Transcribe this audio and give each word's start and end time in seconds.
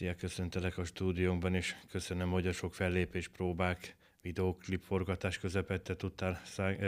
Szia, 0.00 0.14
köszöntelek 0.14 0.78
a 0.78 0.84
stúdiónkban, 0.84 1.54
és 1.54 1.74
köszönöm, 1.90 2.30
hogy 2.30 2.46
a 2.46 2.52
sok 2.52 2.74
fellépés 2.74 3.28
próbák 3.28 3.96
videóklip 4.22 4.82
forgatás 4.82 5.38
közepette 5.38 5.96
tudtál 5.96 6.40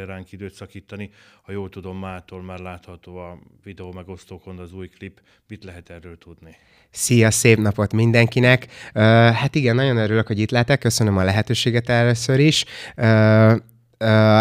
ránk 0.06 0.32
időt 0.32 0.54
szakítani. 0.54 1.10
Ha 1.42 1.52
jól 1.52 1.68
tudom, 1.68 1.98
mától 1.98 2.42
már 2.42 2.58
látható 2.58 3.16
a 3.16 3.38
videó 3.64 3.92
megosztókon 3.92 4.58
az 4.58 4.72
új 4.72 4.88
klip. 4.88 5.20
Mit 5.48 5.64
lehet 5.64 5.90
erről 5.90 6.18
tudni? 6.18 6.56
Szia, 6.90 7.30
szép 7.30 7.58
napot 7.58 7.92
mindenkinek! 7.92 8.66
Uh, 8.94 9.02
hát 9.32 9.54
igen, 9.54 9.74
nagyon 9.74 9.96
örülök, 9.96 10.26
hogy 10.26 10.38
itt 10.38 10.50
lehetek, 10.50 10.78
köszönöm 10.78 11.16
a 11.16 11.24
lehetőséget 11.24 11.88
először 11.88 12.38
is. 12.38 12.64
Uh, 12.96 13.56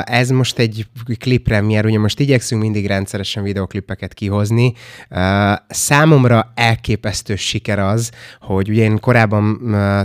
ez 0.04 0.30
most 0.30 0.60
egy 0.60 0.88
klippremier, 1.20 1.86
ugye 1.86 2.00
most 2.00 2.20
igyekszünk 2.20 2.62
mindig 2.62 2.88
rendszeresen 2.88 3.44
videoklipeket 3.44 4.14
kihozni. 4.14 4.74
Számomra 5.68 6.52
elképesztő 6.56 7.36
siker 7.36 7.80
az, 7.80 8.12
hogy 8.40 8.70
ugye 8.70 8.84
én 8.84 9.00
korábban 9.00 9.60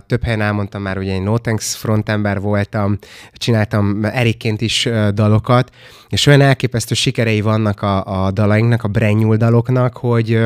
több 0.06 0.22
helyen 0.22 0.40
elmondtam 0.40 0.82
már, 0.82 0.96
hogy 0.96 1.06
én 1.06 1.22
No 1.22 1.38
Thanks 1.38 1.76
frontember 1.76 2.40
voltam, 2.40 2.98
csináltam 3.32 4.04
Erikként 4.04 4.60
is 4.60 4.88
dalokat, 5.14 5.70
és 6.08 6.26
olyan 6.26 6.40
elképesztő 6.40 6.94
sikerei 6.94 7.40
vannak 7.40 7.82
a, 7.82 8.24
a 8.24 8.30
dalainknak, 8.30 8.82
a 8.82 8.88
brand 8.88 9.34
daloknak, 9.34 9.96
hogy 9.96 10.38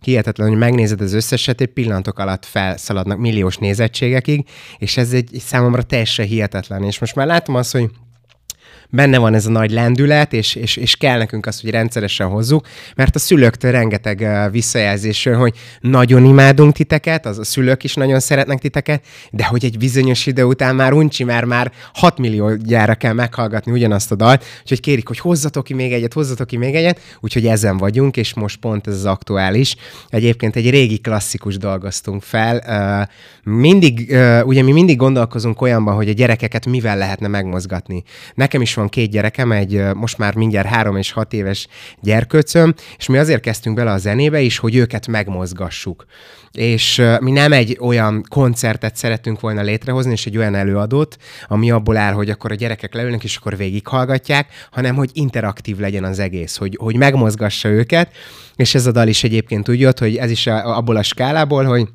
hihetetlen, 0.00 0.48
hogy 0.48 0.58
megnézed 0.58 1.00
az 1.00 1.12
összeset, 1.12 1.60
egy 1.60 1.68
pillanatok 1.68 2.18
alatt 2.18 2.44
felszaladnak 2.44 3.18
milliós 3.18 3.56
nézettségekig, 3.56 4.48
és 4.78 4.96
ez 4.96 5.12
egy 5.12 5.30
számomra 5.38 5.82
teljesen 5.82 6.26
hihetetlen. 6.26 6.84
És 6.84 6.98
most 6.98 7.14
már 7.14 7.26
látom 7.26 7.54
azt, 7.54 7.72
hogy 7.72 7.90
benne 8.90 9.18
van 9.18 9.34
ez 9.34 9.46
a 9.46 9.50
nagy 9.50 9.70
lendület, 9.70 10.32
és, 10.32 10.54
és, 10.54 10.76
és 10.76 10.96
kell 10.96 11.18
nekünk 11.18 11.46
azt, 11.46 11.60
hogy 11.60 11.70
rendszeresen 11.70 12.26
hozzuk, 12.26 12.66
mert 12.96 13.14
a 13.14 13.18
szülőktől 13.18 13.70
rengeteg 13.70 14.28
visszajelzés 14.50 15.24
jön, 15.24 15.36
hogy 15.36 15.54
nagyon 15.80 16.24
imádunk 16.24 16.72
titeket, 16.72 17.26
az 17.26 17.38
a 17.38 17.44
szülők 17.44 17.84
is 17.84 17.94
nagyon 17.94 18.20
szeretnek 18.20 18.58
titeket, 18.58 19.04
de 19.30 19.44
hogy 19.44 19.64
egy 19.64 19.78
bizonyos 19.78 20.26
idő 20.26 20.44
után 20.44 20.74
már 20.74 20.92
uncsi, 20.92 21.24
mert 21.24 21.46
már 21.46 21.72
6 21.94 22.18
millió 22.18 22.54
gyára 22.54 22.94
kell 22.94 23.12
meghallgatni 23.12 23.72
ugyanazt 23.72 24.12
a 24.12 24.14
dalt, 24.14 24.44
úgyhogy 24.60 24.80
kérik, 24.80 25.06
hogy 25.06 25.18
hozzatok 25.18 25.64
ki 25.64 25.74
még 25.74 25.92
egyet, 25.92 26.12
hozzatok 26.12 26.46
ki 26.46 26.56
még 26.56 26.74
egyet, 26.74 27.00
úgyhogy 27.20 27.46
ezen 27.46 27.76
vagyunk, 27.76 28.16
és 28.16 28.34
most 28.34 28.56
pont 28.56 28.86
ez 28.86 28.94
az 28.94 29.04
aktuális. 29.04 29.76
Egyébként 30.08 30.56
egy 30.56 30.70
régi 30.70 30.98
klasszikus 30.98 31.56
dolgoztunk 31.56 32.22
fel. 32.22 33.08
Mindig, 33.42 34.16
ugye 34.44 34.62
mi 34.62 34.72
mindig 34.72 34.96
gondolkozunk 34.96 35.60
olyanban, 35.60 35.94
hogy 35.94 36.08
a 36.08 36.12
gyerekeket 36.12 36.66
mivel 36.66 36.96
lehetne 36.96 37.28
megmozgatni. 37.28 38.02
Nekem 38.34 38.60
is 38.60 38.74
van 38.80 38.88
két 38.88 39.10
gyerekem, 39.10 39.52
egy 39.52 39.82
most 39.94 40.18
már 40.18 40.34
mindjárt 40.34 40.68
három 40.68 40.96
és 40.96 41.12
hat 41.12 41.32
éves 41.32 41.66
gyerkőcöm, 42.00 42.74
és 42.98 43.06
mi 43.06 43.18
azért 43.18 43.40
kezdtünk 43.40 43.76
bele 43.76 43.90
a 43.90 43.98
zenébe 43.98 44.40
is, 44.40 44.58
hogy 44.58 44.76
őket 44.76 45.06
megmozgassuk. 45.06 46.04
És 46.52 47.02
mi 47.20 47.30
nem 47.30 47.52
egy 47.52 47.78
olyan 47.80 48.24
koncertet 48.28 48.96
szeretünk 48.96 49.40
volna 49.40 49.62
létrehozni, 49.62 50.12
és 50.12 50.26
egy 50.26 50.36
olyan 50.36 50.54
előadót, 50.54 51.16
ami 51.48 51.70
abból 51.70 51.96
áll, 51.96 52.12
hogy 52.12 52.30
akkor 52.30 52.52
a 52.52 52.54
gyerekek 52.54 52.94
leülnek, 52.94 53.24
és 53.24 53.36
akkor 53.36 53.56
végighallgatják, 53.56 54.46
hanem 54.70 54.94
hogy 54.94 55.10
interaktív 55.12 55.78
legyen 55.78 56.04
az 56.04 56.18
egész, 56.18 56.56
hogy, 56.56 56.76
hogy 56.80 56.96
megmozgassa 56.96 57.68
őket, 57.68 58.10
és 58.56 58.74
ez 58.74 58.86
a 58.86 58.92
dal 58.92 59.08
is 59.08 59.24
egyébként 59.24 59.68
úgy 59.68 59.80
jött, 59.80 59.98
hogy 59.98 60.16
ez 60.16 60.30
is 60.30 60.46
abból 60.46 60.96
a 60.96 61.02
skálából, 61.02 61.64
hogy 61.64 61.88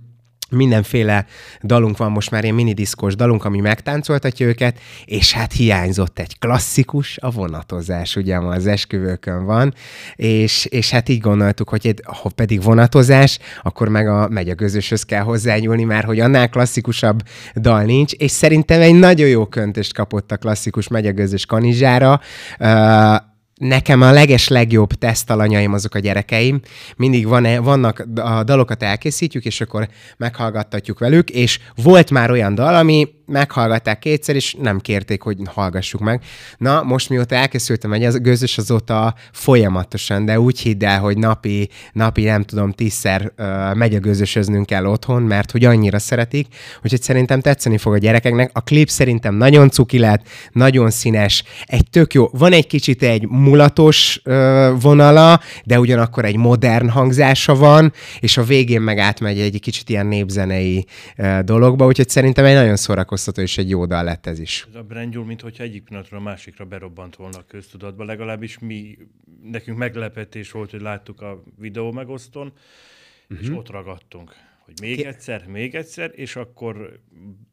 mindenféle 0.55 1.25
dalunk 1.63 1.97
van 1.97 2.11
most 2.11 2.31
már, 2.31 2.43
ilyen 2.43 2.55
minidiszkos 2.55 3.15
dalunk, 3.15 3.45
ami 3.45 3.59
megtáncoltatja 3.59 4.47
őket, 4.47 4.79
és 5.05 5.33
hát 5.33 5.51
hiányzott 5.51 6.19
egy 6.19 6.39
klasszikus, 6.39 7.17
a 7.21 7.29
vonatozás, 7.29 8.15
ugye 8.15 8.39
ma 8.39 8.49
az 8.49 8.67
esküvőkön 8.67 9.45
van, 9.45 9.73
és, 10.15 10.65
és 10.65 10.89
hát 10.89 11.09
így 11.09 11.19
gondoltuk, 11.19 11.69
hogy 11.69 11.87
egy, 11.87 12.01
ha 12.05 12.29
pedig 12.35 12.61
vonatozás, 12.61 13.39
akkor 13.63 13.89
meg 13.89 14.07
a 14.07 14.27
megy 14.29 14.49
a 14.49 14.55
közöshöz 14.55 15.03
kell 15.03 15.21
hozzányúlni, 15.21 15.83
mert 15.83 16.05
hogy 16.05 16.19
annál 16.19 16.49
klasszikusabb 16.49 17.23
dal 17.55 17.83
nincs, 17.83 18.11
és 18.11 18.31
szerintem 18.31 18.81
egy 18.81 18.95
nagyon 18.95 19.27
jó 19.27 19.45
köntöst 19.45 19.93
kapott 19.93 20.31
a 20.31 20.37
klasszikus 20.37 20.87
megy 20.87 21.07
a 21.07 21.13
közös 21.13 21.45
kanizsára, 21.45 22.19
uh, 22.59 23.15
nekem 23.55 24.01
a 24.01 24.11
leges 24.11 24.47
legjobb 24.47 24.93
tesztalanyaim 24.93 25.73
azok 25.73 25.95
a 25.95 25.99
gyerekeim. 25.99 26.61
Mindig 26.95 27.27
van 27.27 27.63
vannak 27.63 28.07
a 28.16 28.43
dalokat 28.43 28.83
elkészítjük, 28.83 29.45
és 29.45 29.61
akkor 29.61 29.88
meghallgattatjuk 30.17 30.99
velük, 30.99 31.29
és 31.29 31.59
volt 31.75 32.11
már 32.11 32.31
olyan 32.31 32.55
dal, 32.55 32.75
ami 32.75 33.07
meghallgatták 33.25 34.00
kétszer, 34.00 34.36
és 34.36 34.56
nem 34.59 34.80
kérték, 34.80 35.22
hogy 35.22 35.38
hallgassuk 35.46 36.02
meg. 36.02 36.24
Na, 36.58 36.84
most 36.84 37.09
mióta 37.09 37.36
elkészültem 37.36 37.94
egy 37.94 38.03
az 38.03 38.22
gőzös, 38.22 38.58
azóta 38.58 39.16
folyamatosan, 39.31 40.25
de 40.25 40.40
úgy 40.40 40.59
hidd 40.59 40.86
el, 40.86 41.00
hogy 41.00 41.18
napi, 41.18 41.69
napi 41.94 42.24
nem 42.24 42.44
tudom, 42.44 42.72
tízszer 42.72 43.31
uh, 43.38 43.75
megy 43.75 43.96
a 43.96 44.00
gőzösöznünk 44.00 44.66
kell 44.66 44.86
otthon, 44.86 45.22
mert 45.22 45.52
hogy 45.52 45.66
annyira 45.66 46.00
szeretik, 46.00 46.47
úgyhogy 46.84 47.02
szerintem 47.02 47.41
tetszeni 47.41 47.78
fog 47.78 47.94
a 47.94 47.97
gyerekeknek. 47.97 48.50
A 48.53 48.62
klip 48.62 48.90
szerintem 48.90 49.36
nagyon 49.36 49.69
cuki 49.69 50.00
lett, 50.00 50.28
nagyon 50.52 50.90
színes, 50.90 51.44
egy 51.66 51.90
tök 51.90 52.13
jó, 52.13 52.30
van 52.31 52.52
egy 52.52 52.68
kicsit 52.68 53.03
egy 53.03 53.28
mulatos 53.28 54.22
uh, 54.25 54.81
vonala, 54.81 55.40
de 55.63 55.80
ugyanakkor 55.80 56.25
egy 56.25 56.38
modern 56.38 56.90
hangzása 56.90 57.56
van, 57.56 57.94
és 58.19 58.38
a 58.38 58.44
végén 58.44 58.81
meg 58.81 58.97
átmegy 58.97 59.40
egy 59.40 59.59
kicsit 59.59 59.90
ilyen 59.90 60.06
népzenei 60.06 60.86
uh, 61.18 61.40
dologba, 61.40 61.86
úgyhogy 61.86 62.09
szerintem 62.09 62.46
egy 62.46 62.56
nagyon 62.56 62.75
szórakozó 62.75 63.14
szórakoztató, 63.17 63.41
és 63.41 63.57
egy 63.57 63.69
jó 63.69 63.85
dal 63.85 64.03
lett 64.03 64.25
ez 64.25 64.39
is. 64.39 64.65
Ez 64.69 64.75
a 64.75 64.83
brandjul, 64.83 65.25
mintha 65.25 65.49
egyik 65.57 65.83
pillanatról 65.83 66.19
a 66.19 66.23
másikra 66.23 66.65
berobbant 66.65 67.15
volna 67.15 67.37
a 67.37 67.45
köztudatba, 67.47 68.03
legalábbis 68.03 68.59
mi, 68.59 68.97
nekünk 69.43 69.77
meglepetés 69.77 70.51
volt, 70.51 70.71
hogy 70.71 70.81
láttuk 70.81 71.21
a 71.21 71.43
videó 71.59 71.91
megosztón, 71.91 72.47
uh-huh. 72.47 73.41
és 73.41 73.47
mhm. 73.47 73.57
ott 73.57 73.69
ragadtunk 73.69 74.35
hogy 74.65 74.73
még 74.81 75.01
egyszer, 75.01 75.47
még 75.47 75.75
egyszer, 75.75 76.11
és 76.15 76.35
akkor 76.35 76.99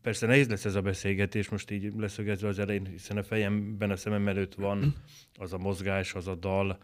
persze 0.03 0.27
nehéz 0.27 0.49
lesz 0.49 0.65
ez 0.65 0.75
a 0.75 0.81
beszélgetés, 0.81 1.49
most 1.49 1.71
így 1.71 1.93
leszögezve 1.97 2.49
az 2.49 2.59
elején, 2.59 2.87
hiszen 2.87 3.17
a 3.17 3.23
fejemben, 3.23 3.91
a 3.91 3.97
szemem 3.97 4.29
előtt 4.29 4.55
van 4.55 4.95
az 5.43 5.53
a 5.53 5.59
mozgás, 5.59 6.15
az 6.15 6.27
a 6.27 6.35
dal, 6.35 6.79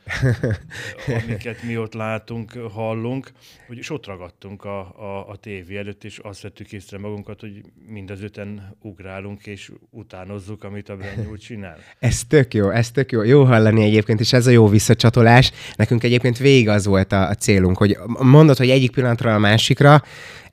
amiket 1.24 1.62
mi 1.62 1.78
ott 1.78 1.94
látunk, 1.94 2.52
hallunk, 2.52 3.30
hogy 3.66 3.78
és 3.78 3.90
ott 3.90 4.06
ragadtunk 4.06 4.64
a, 4.64 4.78
a, 4.78 5.28
a 5.28 5.36
tévé 5.36 5.76
előtt, 5.76 6.04
és 6.04 6.18
azt 6.18 6.42
vettük 6.42 6.72
észre 6.72 6.98
magunkat, 6.98 7.40
hogy 7.40 7.62
mind 7.86 8.10
az 8.10 8.22
öten 8.22 8.76
ugrálunk, 8.82 9.46
és 9.46 9.72
utánozzuk, 9.90 10.64
amit 10.64 10.88
a 10.88 10.96
Brenyúl 10.96 11.38
csinál. 11.38 11.78
ez 11.98 12.24
tök 12.24 12.54
jó, 12.54 12.70
ez 12.70 12.90
tök 12.90 13.12
jó. 13.12 13.22
Jó 13.22 13.44
hallani 13.44 13.82
egyébként, 13.82 14.20
és 14.20 14.32
ez 14.32 14.46
a 14.46 14.50
jó 14.50 14.68
visszacsatolás. 14.68 15.52
Nekünk 15.76 16.02
egyébként 16.02 16.38
végig 16.38 16.68
az 16.68 16.86
volt 16.86 17.12
a, 17.12 17.28
a 17.28 17.34
célunk, 17.34 17.76
hogy 17.76 17.96
mondod, 18.06 18.56
hogy 18.56 18.70
egyik 18.70 18.90
pillanatra 18.90 19.34
a 19.34 19.38
másikra, 19.38 20.02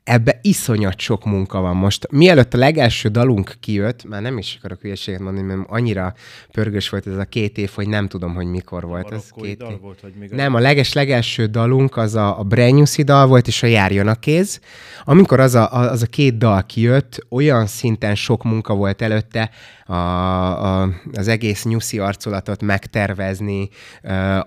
ebbe 0.06 0.40
iszonyat 0.42 1.00
sok 1.00 1.26
munka 1.26 1.60
van 1.60 1.76
most. 1.76 2.08
Mielőtt 2.12 2.54
a 2.54 2.58
legelső 2.58 3.10
dalunk 3.10 3.56
kijött, 3.60 4.04
már 4.04 4.22
nem 4.22 4.38
is 4.38 4.56
akarok 4.58 4.82
hülyeséget 4.82 5.20
mondani, 5.20 5.48
mert 5.48 5.60
annyira 5.68 6.14
pörgős 6.52 6.90
volt 6.90 7.08
ez 7.08 7.18
a 7.18 7.24
két 7.24 7.58
év, 7.58 7.72
hogy 7.76 7.88
nem 7.88 8.08
tudom, 8.08 8.34
hogy 8.34 8.46
mikor 8.46 8.84
volt. 8.84 9.12
A 9.12 9.16
ez 9.16 9.30
két 9.42 9.58
dal 9.58 9.72
év. 9.72 9.80
volt, 9.80 10.02
vagy 10.02 10.14
még 10.20 10.30
Nem, 10.30 10.54
a 10.54 10.60
leges 10.60 10.94
legelső 10.94 11.46
dalunk 11.46 11.98
az 11.98 12.16
a, 12.16 12.40
a 12.40 12.44
Brenyuszi 12.44 13.04
dal 13.04 13.28
volt, 13.28 13.48
és 13.48 13.64
a 13.64 13.68
Járjon 13.68 14.08
a 14.08 14.16
kéz. 14.16 14.60
Amikor 15.04 15.40
az 15.40 15.56
a, 15.56 15.92
az 15.92 16.02
a 16.02 16.08
két 16.08 16.38
dal 16.38 16.66
kijött, 16.66 17.26
olyan 17.30 17.66
szinten 17.66 18.16
sok 18.16 18.44
munka 18.44 18.74
volt 18.76 19.02
előtte, 19.02 19.50
a, 19.88 19.94
a, 19.94 20.90
az 21.14 21.28
egész 21.28 21.64
nyuszi 21.64 22.00
arculatot 22.00 22.62
megtervezni, 22.62 23.70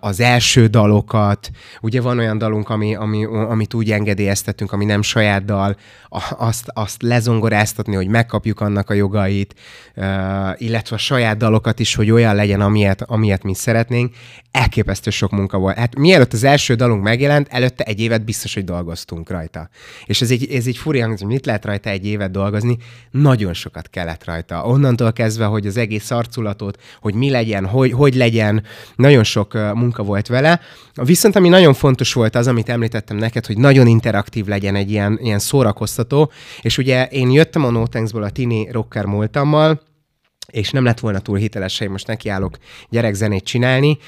az 0.00 0.20
első 0.20 0.66
dalokat. 0.66 1.50
Ugye 1.80 2.00
van 2.00 2.18
olyan 2.18 2.38
dalunk, 2.38 2.68
ami, 2.68 2.94
ami, 2.94 3.24
amit 3.24 3.74
úgy 3.74 3.90
engedélyeztetünk, 3.90 4.72
ami 4.72 4.84
nem 4.84 5.02
saját 5.02 5.44
dal, 5.48 5.76
azt, 6.38 6.68
azt 6.74 7.02
lezongoráztatni, 7.02 7.94
hogy 7.94 8.08
megkapjuk 8.08 8.60
annak 8.60 8.90
a 8.90 8.94
jogait, 8.94 9.54
illetve 10.56 10.96
a 10.96 10.98
saját 10.98 11.36
dalokat 11.36 11.78
is, 11.78 11.94
hogy 11.94 12.10
olyan 12.10 12.34
legyen, 12.34 12.60
amilyet, 12.60 13.02
amilyet 13.02 13.42
mi 13.42 13.54
szeretnénk. 13.54 14.14
Elképesztő 14.50 15.10
sok 15.10 15.30
munka 15.30 15.58
volt. 15.58 15.76
Hát 15.76 15.96
mielőtt 15.96 16.32
az 16.32 16.44
első 16.44 16.74
dalunk 16.74 17.02
megjelent, 17.02 17.48
előtte 17.50 17.84
egy 17.84 18.00
évet 18.00 18.24
biztos, 18.24 18.54
hogy 18.54 18.64
dolgoztunk 18.64 19.30
rajta. 19.30 19.68
És 20.06 20.20
ez 20.20 20.30
egy, 20.30 20.52
ez 20.52 20.66
egy 20.66 20.76
furi 20.76 21.00
hogy 21.00 21.24
mit 21.24 21.46
lehet 21.46 21.64
rajta 21.64 21.90
egy 21.90 22.06
évet 22.06 22.30
dolgozni? 22.30 22.76
Nagyon 23.10 23.54
sokat 23.54 23.88
kellett 23.90 24.24
rajta. 24.24 24.64
Onnantól 24.64 25.12
kezdve, 25.12 25.44
hogy 25.44 25.66
az 25.66 25.76
egész 25.76 26.10
arculatot, 26.10 26.82
hogy 27.00 27.14
mi 27.14 27.30
legyen, 27.30 27.66
hogy, 27.66 27.92
hogy 27.92 28.14
legyen, 28.14 28.62
nagyon 28.96 29.24
sok 29.24 29.52
munka 29.74 30.02
volt 30.02 30.26
vele. 30.26 30.60
Viszont 30.94 31.36
ami 31.36 31.48
nagyon 31.48 31.74
fontos 31.74 32.12
volt 32.12 32.36
az, 32.36 32.46
amit 32.46 32.68
említettem 32.68 33.16
neked, 33.16 33.46
hogy 33.46 33.58
nagyon 33.58 33.86
interaktív 33.86 34.46
legyen 34.46 34.74
egy 34.74 34.90
ilyen, 34.90 35.18
ilyen 35.22 35.37
szórakoztató, 35.38 36.30
és 36.60 36.78
ugye 36.78 37.06
én 37.06 37.30
jöttem 37.30 37.64
a 37.64 37.70
Notanksból 37.70 38.22
a 38.22 38.30
tini 38.30 38.68
rocker 38.70 39.04
múltammal, 39.04 39.80
és 40.52 40.70
nem 40.70 40.84
lett 40.84 41.00
volna 41.00 41.18
túl 41.18 41.36
hiteles, 41.36 41.78
hogy 41.78 41.88
most 41.88 42.06
nekiállok 42.06 42.58
gyerekzenét 42.88 43.44
csinálni, 43.44 43.98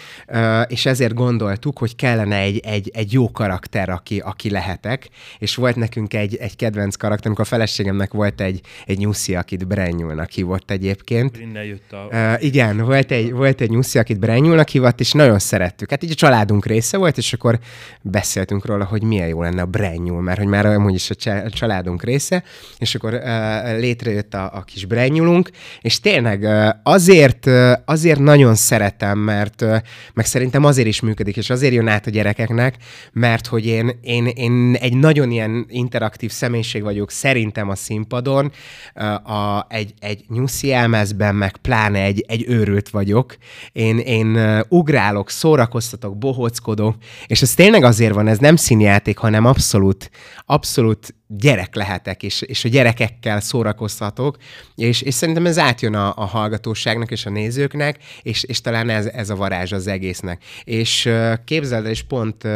és 0.67 0.87
ezért 0.87 1.15
gondoltuk, 1.15 1.79
hogy 1.79 1.97
kellene 1.97 2.37
egy, 2.37 2.59
egy, 2.59 2.91
egy 2.95 3.13
jó 3.13 3.31
karakter, 3.31 3.89
aki, 3.89 4.19
aki 4.19 4.51
lehetek, 4.51 5.09
és 5.39 5.55
volt 5.55 5.77
nekünk 5.77 6.15
egy, 6.15 6.37
egy 6.37 6.57
kedvenc 6.57 6.97
karakter, 6.97 7.27
amikor 7.27 7.45
a 7.45 7.49
feleségemnek 7.49 8.13
volt 8.13 8.41
egy, 8.41 8.61
egy 8.87 8.99
nyuszi, 8.99 9.35
akit 9.35 9.67
Brenyulnak 9.67 10.31
hívott 10.31 10.71
egyébként. 10.71 11.39
Innen 11.39 11.65
jött 11.65 11.93
a... 11.93 12.09
Uh, 12.11 12.45
igen, 12.45 12.77
volt 12.77 13.11
egy, 13.11 13.33
volt 13.33 13.61
egy 13.61 13.71
nyuszi, 13.71 13.99
akit 13.99 14.19
Brenyulnak 14.19 14.69
hívott, 14.69 15.01
és 15.01 15.13
nagyon 15.13 15.39
szerettük. 15.39 15.91
Hát 15.91 16.03
így 16.03 16.11
a 16.11 16.15
családunk 16.15 16.67
része 16.67 16.97
volt, 16.97 17.19
és 17.19 17.33
akkor 17.33 17.59
beszéltünk 18.03 18.67
róla, 18.67 18.85
hogy 18.85 19.03
milyen 19.03 19.29
jó 19.29 19.43
lenne 19.43 19.63
a 19.63 19.67
Brenyul, 19.67 20.23
mert 20.23 20.39
hogy 20.39 20.49
már 20.49 20.67
amúgy 20.67 20.95
is 20.95 21.11
a 21.11 21.49
családunk 21.51 22.03
része, 22.03 22.43
és 22.79 22.95
akkor 22.95 23.15
uh, 23.15 23.79
létrejött 23.79 24.35
a, 24.35 24.51
a 24.55 24.63
kis 24.63 24.85
Brenyulunk, 24.85 25.51
és 25.81 26.01
tényleg 26.01 26.29
tényleg 26.39 26.79
azért, 26.83 27.47
azért 27.85 28.19
nagyon 28.19 28.55
szeretem, 28.55 29.19
mert 29.19 29.65
meg 30.15 30.27
szerintem 30.27 30.65
azért 30.65 30.89
is 30.89 31.01
működik, 31.01 31.37
és 31.37 31.51
azért 31.51 31.75
jön 31.75 31.89
át 31.89 32.07
a 32.07 32.11
gyerekeknek, 32.11 32.77
mert 33.13 33.47
hogy 33.47 33.67
én, 33.67 33.99
én, 34.03 34.27
én 34.27 34.77
egy 34.81 34.97
nagyon 34.97 35.31
ilyen 35.31 35.67
interaktív 35.69 36.31
személyiség 36.31 36.83
vagyok 36.83 37.11
szerintem 37.11 37.69
a 37.69 37.75
színpadon, 37.75 38.53
a, 39.25 39.67
egy, 39.69 39.95
egy 40.01 40.25
nyuszi 40.29 40.73
elmezben, 40.73 41.35
meg 41.35 41.57
pláne 41.57 42.03
egy, 42.03 42.25
egy 42.29 42.45
őrült 42.49 42.89
vagyok. 42.89 43.37
Én, 43.73 43.99
én 43.99 44.63
ugrálok, 44.69 45.31
szórakoztatok, 45.31 46.19
bohóckodok, 46.19 46.97
és 47.27 47.43
ez 47.43 47.55
tényleg 47.55 47.85
azért 47.85 48.15
van, 48.15 48.29
ez 48.29 48.39
nem 48.39 48.57
színjáték, 48.57 49.19
hanem 49.19 49.45
abszolút, 49.45 50.11
abszolút 50.47 51.15
gyerek 51.39 51.75
lehetek, 51.75 52.23
és, 52.23 52.41
és 52.41 52.65
a 52.65 52.69
gyerekekkel 52.69 53.41
szórakoztatok, 53.41 54.37
és, 54.75 55.03
és 55.03 55.15
szerintem 55.15 55.47
ez 55.47 55.59
átjön 55.59 55.95
a, 55.95 56.13
a 56.17 56.25
hallgatóságnak 56.25 57.11
és 57.11 57.27
a 57.27 57.31
nézőknek, 57.31 57.99
és, 58.23 58.43
és 58.43 58.61
talán 58.61 58.89
ez, 58.89 59.07
ez 59.07 59.31
a 59.31 59.37
varázs 59.37 59.73
az 59.73 59.87
egésznek. 59.87 60.45
És 60.65 61.11
képzeld 61.45 61.85
el, 61.85 61.91
és 61.91 62.03
pont 62.03 62.47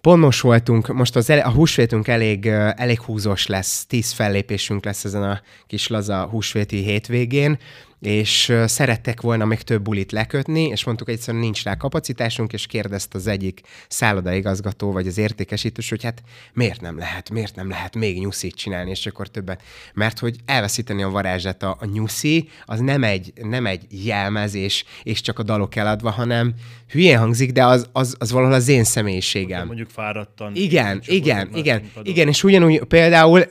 Pont 0.00 0.20
most 0.20 0.40
voltunk, 0.40 0.92
most 0.92 1.16
az 1.16 1.30
ele, 1.30 1.40
a 1.40 1.50
húsvétunk 1.50 2.08
elég, 2.08 2.46
elég 2.76 3.00
húzós 3.00 3.46
lesz, 3.46 3.86
tíz 3.86 4.12
fellépésünk 4.12 4.84
lesz 4.84 5.04
ezen 5.04 5.22
a 5.22 5.40
kis 5.66 5.88
laza 5.88 6.28
húsvéti 6.30 6.82
hétvégén, 6.82 7.58
és 8.00 8.52
szerettek 8.66 9.20
volna 9.20 9.44
még 9.44 9.62
több 9.62 9.82
bulit 9.82 10.12
lekötni, 10.12 10.62
és 10.62 10.84
mondtuk, 10.84 11.08
egyszerűen 11.08 11.42
nincs 11.42 11.62
rá 11.62 11.76
kapacitásunk, 11.76 12.52
és 12.52 12.66
kérdezte 12.66 13.18
az 13.18 13.26
egyik 13.26 13.60
szállodaigazgató, 13.88 14.92
vagy 14.92 15.06
az 15.06 15.18
értékesítős, 15.18 15.88
hogy 15.88 16.04
hát 16.04 16.22
miért 16.52 16.80
nem 16.80 16.98
lehet, 16.98 17.30
miért 17.30 17.54
nem 17.56 17.68
lehet 17.68 17.96
még 17.96 18.18
nyuszit 18.18 18.54
csinálni, 18.54 18.90
és 18.90 19.06
akkor 19.06 19.28
többet. 19.28 19.62
Mert 19.94 20.18
hogy 20.18 20.36
elveszíteni 20.46 21.02
a 21.02 21.08
varázsát 21.08 21.62
a, 21.62 21.76
a 21.80 21.84
nyuszi, 21.84 22.48
az 22.64 22.80
nem 22.80 23.04
egy, 23.04 23.32
nem 23.42 23.66
egy 23.66 23.86
jelmezés, 24.04 24.84
és 25.02 25.20
csak 25.20 25.38
a 25.38 25.42
dalok 25.42 25.76
eladva, 25.76 26.10
hanem 26.10 26.54
hülyén 26.88 27.18
hangzik, 27.18 27.52
de 27.52 27.64
az, 27.64 27.88
az, 27.92 28.16
az 28.18 28.32
valahol 28.32 28.54
az 28.54 28.68
én 28.68 28.84
személyiségem. 28.84 29.66
Mondjuk 29.66 29.90
fáradtan. 29.90 30.52
Igen, 30.54 31.00
igen, 31.06 31.50
igen, 31.54 31.90
igen, 32.02 32.28
és 32.28 32.44
ugyanúgy 32.44 32.84
például 32.84 33.40
uh, 33.40 33.46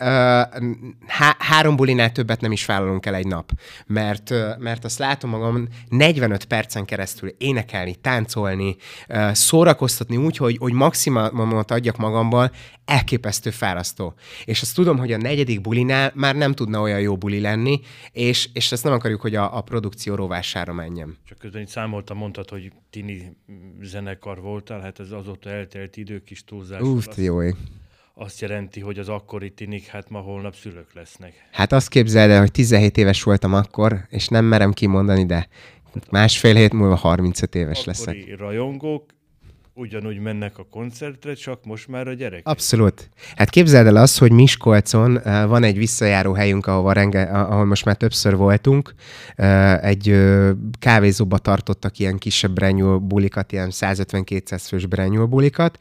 há- 1.07 1.41
három 1.41 1.75
bulinál 1.75 2.11
többet 2.11 2.41
nem 2.41 2.51
is 2.51 2.65
vállalunk 2.65 3.05
el 3.05 3.15
egy 3.15 3.27
nap, 3.27 3.51
mert 3.85 4.31
mert 4.59 4.85
azt 4.85 4.99
látom 4.99 5.29
magam 5.29 5.67
45 5.89 6.45
percen 6.45 6.85
keresztül 6.85 7.35
énekelni, 7.37 7.95
táncolni, 7.95 8.75
szórakoztatni 9.31 10.17
úgy, 10.17 10.37
hogy, 10.37 10.57
hogy 10.57 10.73
maximumot 10.73 11.71
adjak 11.71 11.97
magamból, 11.97 12.51
elképesztő 12.85 13.49
fárasztó. 13.49 14.13
És 14.45 14.61
azt 14.61 14.75
tudom, 14.75 14.97
hogy 14.97 15.11
a 15.11 15.17
negyedik 15.17 15.61
bulinál 15.61 16.11
már 16.15 16.35
nem 16.35 16.53
tudna 16.53 16.81
olyan 16.81 16.99
jó 16.99 17.17
buli 17.17 17.39
lenni, 17.39 17.79
és, 18.11 18.49
és 18.53 18.71
ezt 18.71 18.83
nem 18.83 18.93
akarjuk, 18.93 19.21
hogy 19.21 19.35
a, 19.35 19.57
a 19.57 19.61
produkció 19.61 20.15
rovására 20.15 20.73
menjen. 20.73 21.17
Csak 21.27 21.37
közben 21.37 21.61
itt 21.61 21.67
számoltam, 21.67 22.17
mondtad, 22.17 22.49
hogy 22.49 22.71
tini 22.89 23.37
zenekar 23.81 24.41
voltál, 24.41 24.79
hát 24.79 24.99
ez 24.99 25.11
azóta 25.11 25.49
eltelt 25.49 25.97
idő 25.97 26.19
kis 26.23 26.43
túlzás. 26.43 26.81
Uff, 26.81 27.05
jó 27.17 27.43
ég 27.43 27.55
azt 28.19 28.41
jelenti, 28.41 28.79
hogy 28.79 28.99
az 28.99 29.09
akkori 29.09 29.49
tinik 29.49 29.85
hát 29.85 30.09
ma 30.09 30.19
holnap 30.19 30.55
szülők 30.55 30.93
lesznek. 30.93 31.33
Hát 31.51 31.71
azt 31.71 31.89
képzeld 31.89 32.29
el, 32.29 32.39
hogy 32.39 32.51
17 32.51 32.97
éves 32.97 33.23
voltam 33.23 33.53
akkor, 33.53 33.99
és 34.09 34.27
nem 34.27 34.45
merem 34.45 34.73
kimondani, 34.73 35.25
de 35.25 35.47
másfél 36.11 36.55
hét 36.55 36.73
múlva 36.73 36.95
35 36.95 37.55
éves 37.55 37.77
akkori 37.77 37.87
leszek. 37.87 38.37
rajongók 38.37 39.16
ugyanúgy 39.77 40.19
mennek 40.19 40.57
a 40.57 40.67
koncertre, 40.71 41.33
csak 41.33 41.65
most 41.65 41.87
már 41.87 42.07
a 42.07 42.13
gyerek. 42.13 42.41
Abszolút. 42.43 43.09
Hát 43.35 43.49
képzeld 43.49 43.87
el 43.87 43.95
azt, 43.95 44.17
hogy 44.17 44.31
Miskolcon 44.31 45.19
van 45.23 45.63
egy 45.63 45.77
visszajáró 45.77 46.33
helyünk, 46.33 46.67
ahol, 46.67 46.93
renge, 46.93 47.21
ahol 47.21 47.65
most 47.65 47.85
már 47.85 47.95
többször 47.95 48.35
voltunk. 48.35 48.93
Egy 49.81 50.17
kávézóba 50.79 51.37
tartottak 51.37 51.99
ilyen 51.99 52.17
kisebb 52.17 52.51
brenyul 52.51 52.97
bulikat, 52.97 53.51
ilyen 53.51 53.69
150-200 53.71 54.61
fős 54.67 54.85
brenyul 54.85 55.25
bulikat, 55.25 55.77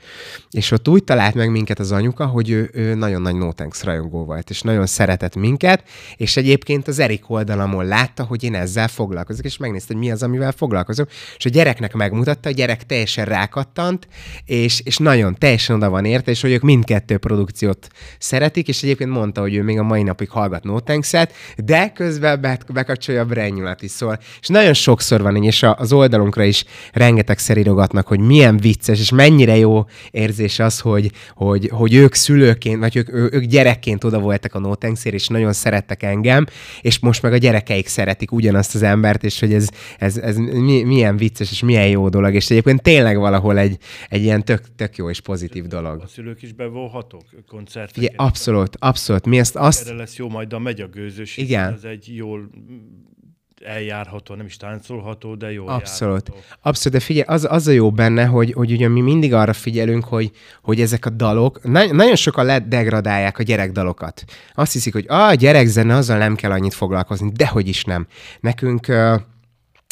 és 0.51 0.71
ott 0.71 0.89
úgy 0.89 1.05
talált 1.05 1.35
meg 1.35 1.51
minket 1.51 1.79
az 1.79 1.93
anyuka, 1.93 2.27
hogy 2.27 2.51
ő, 2.51 2.71
ő 2.73 2.95
nagyon 2.95 3.23
nagy 3.23 3.35
No 3.35 3.53
Thanks 3.53 3.83
rajongó 3.83 4.25
volt, 4.25 4.51
és 4.51 4.63
nagyon 4.63 4.87
szeretett 4.87 5.37
minket, 5.37 5.85
és 6.17 6.37
egyébként 6.37 6.89
az 6.89 6.99
Erik 6.99 7.31
oldalamon 7.31 7.85
látta, 7.85 8.25
hogy 8.25 8.45
én 8.45 8.55
ezzel 8.55 8.89
foglalkozok, 8.89 9.45
és 9.45 9.57
megnézte, 9.57 9.93
hogy 9.95 10.03
mi 10.03 10.11
az, 10.11 10.23
amivel 10.23 10.53
foglalkozom, 10.53 11.07
és 11.37 11.45
a 11.45 11.49
gyereknek 11.49 11.95
megmutatta, 11.95 12.49
a 12.49 12.53
gyerek 12.53 12.87
teljesen 12.87 13.25
rákattan, 13.25 13.85
robbant, 13.87 14.09
és, 14.45 14.81
és 14.85 14.97
nagyon 14.97 15.35
teljesen 15.39 15.77
oda 15.77 15.89
van 15.91 16.05
érte, 16.05 16.31
és 16.31 16.41
hogy 16.41 16.51
ők 16.51 16.63
mindkettő 16.63 17.19
produkciót 17.19 17.89
szeretik, 18.19 18.69
és 18.69 18.83
egyébként 18.83 19.11
mondta, 19.11 19.41
hogy 19.41 19.55
ő 19.55 19.63
még 19.63 19.79
a 19.79 19.83
mai 19.83 20.03
napig 20.03 20.29
hallgat 20.29 20.65
no 20.65 20.79
de 21.57 21.93
közben 21.95 22.41
be, 22.41 22.59
bekapcsolja 22.73 23.21
a 23.21 23.25
brányulat 23.25 23.83
is, 23.83 23.91
szól. 23.91 24.19
És 24.41 24.49
nagyon 24.49 24.75
sokszor 24.75 25.23
van 25.23 25.37
így, 25.37 25.45
és 25.45 25.63
az 25.77 25.93
oldalunkra 25.93 26.45
is 26.45 26.65
rengeteg 26.93 27.39
szerirogatnak, 27.39 28.07
hogy 28.07 28.21
milyen 28.21 28.57
vicces, 28.57 29.01
és 29.01 29.11
mennyire 29.11 29.57
jó 29.57 29.85
érzés 30.11 30.59
az, 30.59 30.81
hogy, 30.81 31.11
hogy, 31.35 31.71
hogy 31.73 31.95
ők 31.95 32.15
szülőként, 32.15 32.79
vagy 32.79 32.97
ők, 32.97 33.09
ők 33.13 33.43
gyerekként 33.43 34.05
oda 34.05 34.19
voltak 34.19 34.55
a 34.55 34.59
no 34.59 34.73
és 35.03 35.29
nagyon 35.29 35.53
szerettek 35.53 36.03
engem, 36.03 36.47
és 36.81 36.99
most 36.99 37.23
meg 37.23 37.33
a 37.33 37.37
gyerekeik 37.37 37.89
szeretik 37.89 38.33
ugyanazt 38.33 38.75
az 38.75 38.83
embert, 38.83 39.25
és 39.25 39.41
hogy 39.41 39.53
ez, 39.53 39.69
ez, 39.99 40.17
ez 40.17 40.37
milyen 40.37 41.17
vicces, 41.17 41.51
és 41.51 41.63
milyen 41.63 41.87
jó 41.87 42.09
dolog, 42.09 42.35
és 42.35 42.51
egyébként 42.51 42.83
tényleg 42.83 43.19
valahol 43.19 43.59
egy, 43.59 43.76
egy 44.09 44.23
ilyen 44.23 44.45
tök, 44.45 44.75
tök 44.77 44.97
jó 44.97 45.11
és 45.11 45.21
pozitív 45.21 45.67
dolog. 45.67 46.01
A 46.03 46.07
szülők 46.07 46.43
is 46.43 46.53
bevonhatók 46.53 47.25
koncerteket? 47.49 48.03
Igen, 48.03 48.15
abszolút, 48.17 48.77
abszolút. 48.79 49.27
Mi 49.27 49.39
ezt 49.39 49.57
azt... 49.57 49.87
Erre 49.87 49.97
lesz 49.97 50.17
jó 50.17 50.29
majd 50.29 50.53
a 50.53 50.59
megy 50.59 50.81
a 50.81 50.89
gőzös, 50.89 51.37
Igen. 51.37 51.73
ez 51.73 51.85
egy 51.85 52.15
jól 52.15 52.51
eljárható, 53.65 54.35
nem 54.35 54.47
is 54.47 54.57
táncolható, 54.57 55.35
de 55.35 55.53
jó. 55.53 55.67
Abszolút. 55.67 56.29
Járható. 56.29 56.47
Abszolút, 56.61 56.99
de 56.99 57.05
figyelj, 57.05 57.27
az, 57.29 57.47
az 57.51 57.67
a 57.67 57.73
jó 57.73 57.91
benne, 57.91 58.25
hogy, 58.25 58.53
hogy 58.53 58.73
ugye 58.73 58.89
mi 58.89 59.01
mindig 59.01 59.35
arra 59.35 59.53
figyelünk, 59.53 60.05
hogy, 60.05 60.31
hogy 60.63 60.81
ezek 60.81 61.07
a 61.07 61.11
dalok, 61.11 61.63
na, 61.63 61.93
nagyon 61.93 62.17
sokan 62.17 62.45
ledegradálják 62.45 63.39
a 63.39 63.43
gyerekdalokat. 63.43 64.25
Azt 64.55 64.73
hiszik, 64.73 64.93
hogy 64.93 65.05
a 65.09 65.35
gyerekzene, 65.35 65.95
azzal 65.95 66.19
nem 66.19 66.35
kell 66.35 66.51
annyit 66.51 66.75
foglalkozni, 66.75 67.31
dehogy 67.35 67.69
is 67.69 67.85
nem. 67.85 68.07
Nekünk 68.41 68.89
uh, 68.89 69.21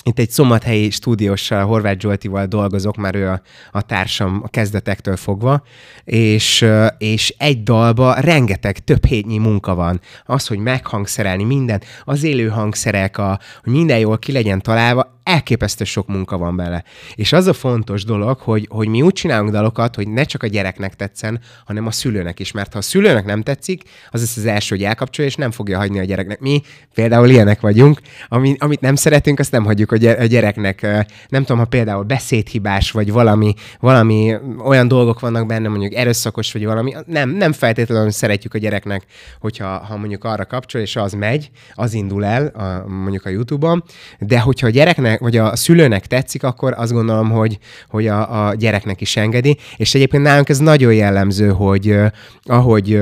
itt 0.04 0.18
egy 0.18 0.30
szombathelyi 0.30 0.90
stúdióssal, 0.90 1.64
Horváth 1.64 2.00
Zsoltival 2.00 2.46
dolgozok, 2.46 2.96
már 2.96 3.14
ő 3.14 3.28
a, 3.28 3.40
a 3.70 3.82
társam 3.82 4.40
a 4.44 4.48
kezdetektől 4.48 5.16
fogva, 5.16 5.62
és, 6.04 6.66
és 6.98 7.34
egy 7.38 7.62
dalba 7.62 8.14
rengeteg, 8.14 8.78
több 8.78 9.04
hétnyi 9.04 9.38
munka 9.38 9.74
van. 9.74 10.00
Az, 10.24 10.46
hogy 10.46 10.58
meghangszerelni 10.58 11.44
minden, 11.44 11.82
az 12.04 12.22
élő 12.22 12.48
hangszerek, 12.48 13.18
a, 13.18 13.38
hogy 13.62 13.72
minden 13.72 13.98
jól 13.98 14.18
ki 14.18 14.32
legyen 14.32 14.60
találva, 14.60 15.14
elképesztő 15.24 15.84
sok 15.84 16.06
munka 16.06 16.38
van 16.38 16.56
bele. 16.56 16.84
És 17.14 17.32
az 17.32 17.46
a 17.46 17.52
fontos 17.52 18.04
dolog, 18.04 18.38
hogy, 18.38 18.66
hogy 18.70 18.88
mi 18.88 19.02
úgy 19.02 19.12
csinálunk 19.12 19.50
dalokat, 19.50 19.94
hogy 19.94 20.08
ne 20.08 20.24
csak 20.24 20.42
a 20.42 20.46
gyereknek 20.46 20.94
tetszen, 20.94 21.40
hanem 21.64 21.86
a 21.86 21.90
szülőnek 21.90 22.40
is. 22.40 22.52
Mert 22.52 22.72
ha 22.72 22.78
a 22.78 22.82
szülőnek 22.82 23.24
nem 23.24 23.42
tetszik, 23.42 23.82
az 24.10 24.20
lesz 24.20 24.36
az 24.36 24.46
első, 24.46 24.74
hogy 24.74 24.84
elkapcsolja, 24.84 25.30
és 25.30 25.36
nem 25.36 25.50
fogja 25.50 25.78
hagyni 25.78 25.98
a 25.98 26.04
gyereknek. 26.04 26.40
Mi 26.40 26.62
például 26.94 27.28
ilyenek 27.28 27.60
vagyunk, 27.60 28.00
ami, 28.28 28.56
amit 28.58 28.80
nem 28.80 28.94
szeretünk, 28.94 29.38
azt 29.38 29.50
nem 29.50 29.64
hagyjuk 29.64 29.92
a 30.02 30.24
gyereknek. 30.24 30.80
Nem 31.28 31.42
tudom, 31.42 31.58
ha 31.58 31.64
például 31.64 32.02
beszédhibás, 32.02 32.90
vagy 32.90 33.12
valami, 33.12 33.54
valami 33.80 34.34
olyan 34.64 34.88
dolgok 34.88 35.20
vannak 35.20 35.46
benne, 35.46 35.68
mondjuk 35.68 35.94
erőszakos, 35.94 36.52
vagy 36.52 36.64
valami, 36.64 36.94
nem, 37.06 37.30
nem 37.30 37.52
feltétlenül 37.52 38.10
szeretjük 38.10 38.54
a 38.54 38.58
gyereknek, 38.58 39.04
hogyha 39.40 39.66
ha 39.66 39.96
mondjuk 39.96 40.24
arra 40.24 40.44
kapcsol, 40.44 40.80
és 40.80 40.96
az 40.96 41.12
megy, 41.12 41.50
az 41.74 41.94
indul 41.94 42.24
el 42.24 42.46
a, 42.46 42.88
mondjuk 42.88 43.26
a 43.26 43.28
YouTube-on, 43.28 43.84
de 44.18 44.40
hogyha 44.40 44.66
a 44.66 44.70
gyereknek 44.70 45.20
vagy 45.20 45.36
a 45.36 45.56
szülőnek 45.56 46.06
tetszik, 46.06 46.42
akkor 46.42 46.74
azt 46.76 46.92
gondolom, 46.92 47.30
hogy, 47.30 47.58
hogy 47.88 48.06
a, 48.06 48.46
a 48.46 48.54
gyereknek 48.54 49.00
is 49.00 49.16
engedi. 49.16 49.58
És 49.76 49.94
egyébként 49.94 50.22
nálunk 50.22 50.48
ez 50.48 50.58
nagyon 50.58 50.94
jellemző, 50.94 51.48
hogy 51.48 51.96
ahogy 52.42 53.00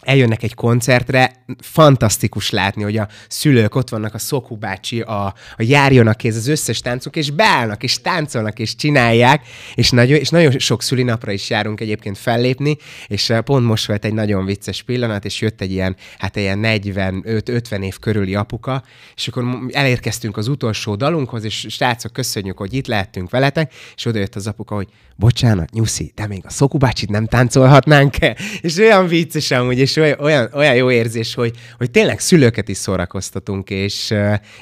eljönnek 0.00 0.42
egy 0.42 0.54
koncertre, 0.54 1.44
fantasztikus 1.58 2.50
látni, 2.50 2.82
hogy 2.82 2.96
a 2.96 3.08
szülők 3.28 3.74
ott 3.74 3.88
vannak, 3.88 4.14
a 4.14 4.18
Szokú 4.18 4.56
bácsi, 4.56 5.00
a, 5.00 5.24
a 5.56 5.62
járjonak 5.62 6.16
kéz, 6.16 6.36
az 6.36 6.46
összes 6.46 6.80
táncok, 6.80 7.16
és 7.16 7.30
beállnak, 7.30 7.82
és 7.82 8.00
táncolnak, 8.00 8.58
és 8.58 8.74
csinálják, 8.74 9.46
és 9.74 9.90
nagyon, 9.90 10.18
és 10.18 10.28
nagyon 10.28 10.58
sok 10.58 10.82
szülinapra 10.82 11.32
is 11.32 11.50
járunk 11.50 11.80
egyébként 11.80 12.18
fellépni, 12.18 12.76
és 13.06 13.32
pont 13.44 13.66
most 13.66 13.86
volt 13.86 14.04
egy 14.04 14.14
nagyon 14.14 14.44
vicces 14.44 14.82
pillanat, 14.82 15.24
és 15.24 15.40
jött 15.40 15.60
egy 15.60 15.70
ilyen, 15.70 15.96
hát 16.18 16.36
ilyen 16.36 16.60
45-50 16.62 17.82
év 17.82 17.98
körüli 17.98 18.34
apuka, 18.34 18.82
és 19.14 19.28
akkor 19.28 19.44
elérkeztünk 19.72 20.36
az 20.36 20.48
utolsó 20.48 20.96
dalunkhoz, 20.96 21.44
és 21.44 21.66
srácok, 21.68 22.12
köszönjük, 22.12 22.58
hogy 22.58 22.74
itt 22.74 22.86
lehettünk 22.86 23.30
veletek, 23.30 23.72
és 23.96 24.04
oda 24.04 24.18
jött 24.18 24.34
az 24.34 24.46
apuka, 24.46 24.74
hogy 24.74 24.88
bocsánat, 25.16 25.70
nyuszi, 25.70 26.12
de 26.14 26.26
még 26.26 26.42
a 26.46 26.50
Szokubácsit 26.50 27.10
nem 27.10 27.26
táncolhatnánk-e? 27.26 28.36
És 28.60 28.76
olyan 28.76 29.06
vicces 29.06 29.50
amúgy, 29.50 29.78
és 29.78 29.89
olyan, 29.96 30.18
olyan, 30.20 30.48
olyan 30.52 30.74
jó 30.74 30.90
érzés, 30.90 31.34
hogy, 31.34 31.56
hogy 31.76 31.90
tényleg 31.90 32.18
szülőket 32.18 32.68
is 32.68 32.76
szórakoztatunk, 32.76 33.70
és, 33.70 34.14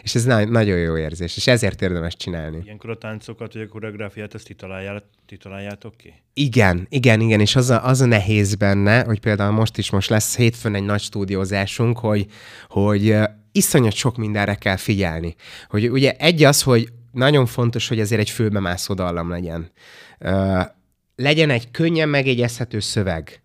és 0.03 0.15
ez 0.15 0.25
na- 0.25 0.45
nagyon 0.45 0.79
jó 0.79 0.97
érzés, 0.97 1.37
és 1.37 1.47
ezért 1.47 1.83
érdemes 1.83 2.17
csinálni. 2.17 2.61
Ilyenkor 2.65 2.91
a 2.91 2.97
táncokat, 2.97 3.53
vagy 3.53 3.63
a 3.63 3.69
koreográfiát, 3.69 4.35
ezt 4.35 4.45
ti, 4.45 4.55
találjál, 4.55 5.11
ti 5.27 5.37
találjátok 5.37 5.97
ki? 5.97 6.15
Igen, 6.35 6.87
igen, 6.91 7.21
igen, 7.21 7.41
és 7.41 7.57
az 7.57 7.71
a, 7.71 7.87
az 7.87 8.01
a 8.01 8.07
nehéz 8.07 8.55
benne, 8.55 9.05
hogy 9.05 9.21
például 9.21 9.53
most 9.53 9.79
is 9.79 9.91
most 9.91 10.09
lesz 10.09 10.37
hétfőn 10.37 10.75
egy 10.75 10.85
nagy 10.85 11.01
stúdiózásunk, 11.01 11.99
hogy, 11.99 12.27
hogy 12.69 13.17
iszonyat 13.53 13.95
sok 13.95 14.17
mindenre 14.17 14.55
kell 14.55 14.77
figyelni. 14.77 15.35
Hogy 15.69 15.91
ugye 15.91 16.13
egy 16.13 16.45
az, 16.45 16.63
hogy 16.63 16.89
nagyon 17.13 17.47
fontos, 17.47 17.89
hogy 17.89 18.01
ezért 18.01 18.21
egy 18.21 18.31
főbemászó 18.31 18.95
dallam 18.95 19.31
legyen. 19.31 19.71
Uh, 20.21 20.63
legyen 21.17 21.51
egy 21.51 21.71
könnyen 21.71 22.09
megjegyezhető 22.09 22.81
szöveg, 22.81 23.43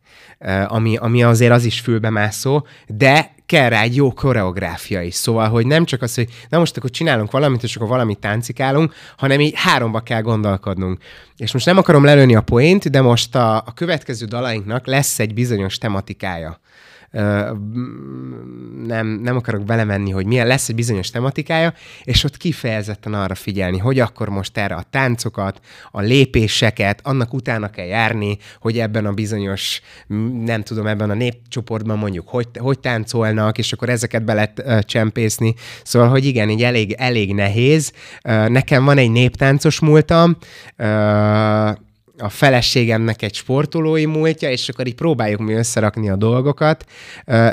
ami, 0.67 0.97
ami 0.97 1.23
azért 1.23 1.51
az 1.51 1.65
is 1.65 1.79
fülbemászó, 1.79 2.65
de 2.87 3.33
kell 3.45 3.69
rá 3.69 3.81
egy 3.81 3.95
jó 3.95 4.13
koreográfia 4.13 5.01
is. 5.01 5.13
Szóval, 5.13 5.49
hogy 5.49 5.65
nem 5.65 5.85
csak 5.85 6.01
az, 6.01 6.15
hogy 6.15 6.29
na 6.49 6.59
most 6.59 6.77
akkor 6.77 6.89
csinálunk 6.89 7.31
valamit, 7.31 7.63
és 7.63 7.75
akkor 7.75 7.87
valamit 7.87 8.19
táncikálunk, 8.19 8.93
hanem 9.17 9.39
így 9.39 9.53
háromba 9.55 9.99
kell 9.99 10.21
gondolkodnunk. 10.21 11.01
És 11.37 11.51
most 11.51 11.65
nem 11.65 11.77
akarom 11.77 12.03
lelőni 12.03 12.35
a 12.35 12.41
poént, 12.41 12.89
de 12.89 13.01
most 13.01 13.35
a, 13.35 13.55
a 13.55 13.73
következő 13.75 14.25
dalainknak 14.25 14.87
lesz 14.87 15.19
egy 15.19 15.33
bizonyos 15.33 15.77
tematikája 15.77 16.59
nem, 18.85 19.07
nem 19.07 19.35
akarok 19.35 19.63
belemenni, 19.63 20.11
hogy 20.11 20.25
milyen 20.25 20.47
lesz 20.47 20.69
egy 20.69 20.75
bizonyos 20.75 21.09
tematikája, 21.09 21.73
és 22.03 22.23
ott 22.23 22.37
kifejezetten 22.37 23.13
arra 23.13 23.35
figyelni, 23.35 23.77
hogy 23.77 23.99
akkor 23.99 24.29
most 24.29 24.57
erre 24.57 24.75
a 24.75 24.85
táncokat, 24.89 25.59
a 25.91 26.01
lépéseket, 26.01 26.99
annak 27.03 27.33
utána 27.33 27.69
kell 27.69 27.85
járni, 27.85 28.37
hogy 28.59 28.79
ebben 28.79 29.05
a 29.05 29.11
bizonyos, 29.11 29.81
nem 30.43 30.63
tudom, 30.63 30.87
ebben 30.87 31.09
a 31.09 31.13
népcsoportban 31.13 31.97
mondjuk 31.97 32.27
hogy, 32.27 32.47
hogy 32.57 32.79
táncolnak, 32.79 33.57
és 33.57 33.73
akkor 33.73 33.89
ezeket 33.89 34.23
bele 34.23 34.53
csempészni. 34.81 35.53
Szóval, 35.83 36.09
hogy 36.09 36.25
igen, 36.25 36.49
így 36.49 36.63
elég, 36.63 36.91
elég 36.91 37.33
nehéz. 37.33 37.91
Nekem 38.47 38.85
van 38.85 38.97
egy 38.97 39.11
néptáncos 39.11 39.79
múltam, 39.79 40.37
a 42.17 42.29
feleségemnek 42.29 43.21
egy 43.21 43.33
sportolói 43.33 44.05
múltja, 44.05 44.51
és 44.51 44.69
akkor 44.69 44.87
így 44.87 44.95
próbáljuk 44.95 45.39
mi 45.39 45.53
összerakni 45.53 46.09
a 46.09 46.15
dolgokat, 46.15 46.85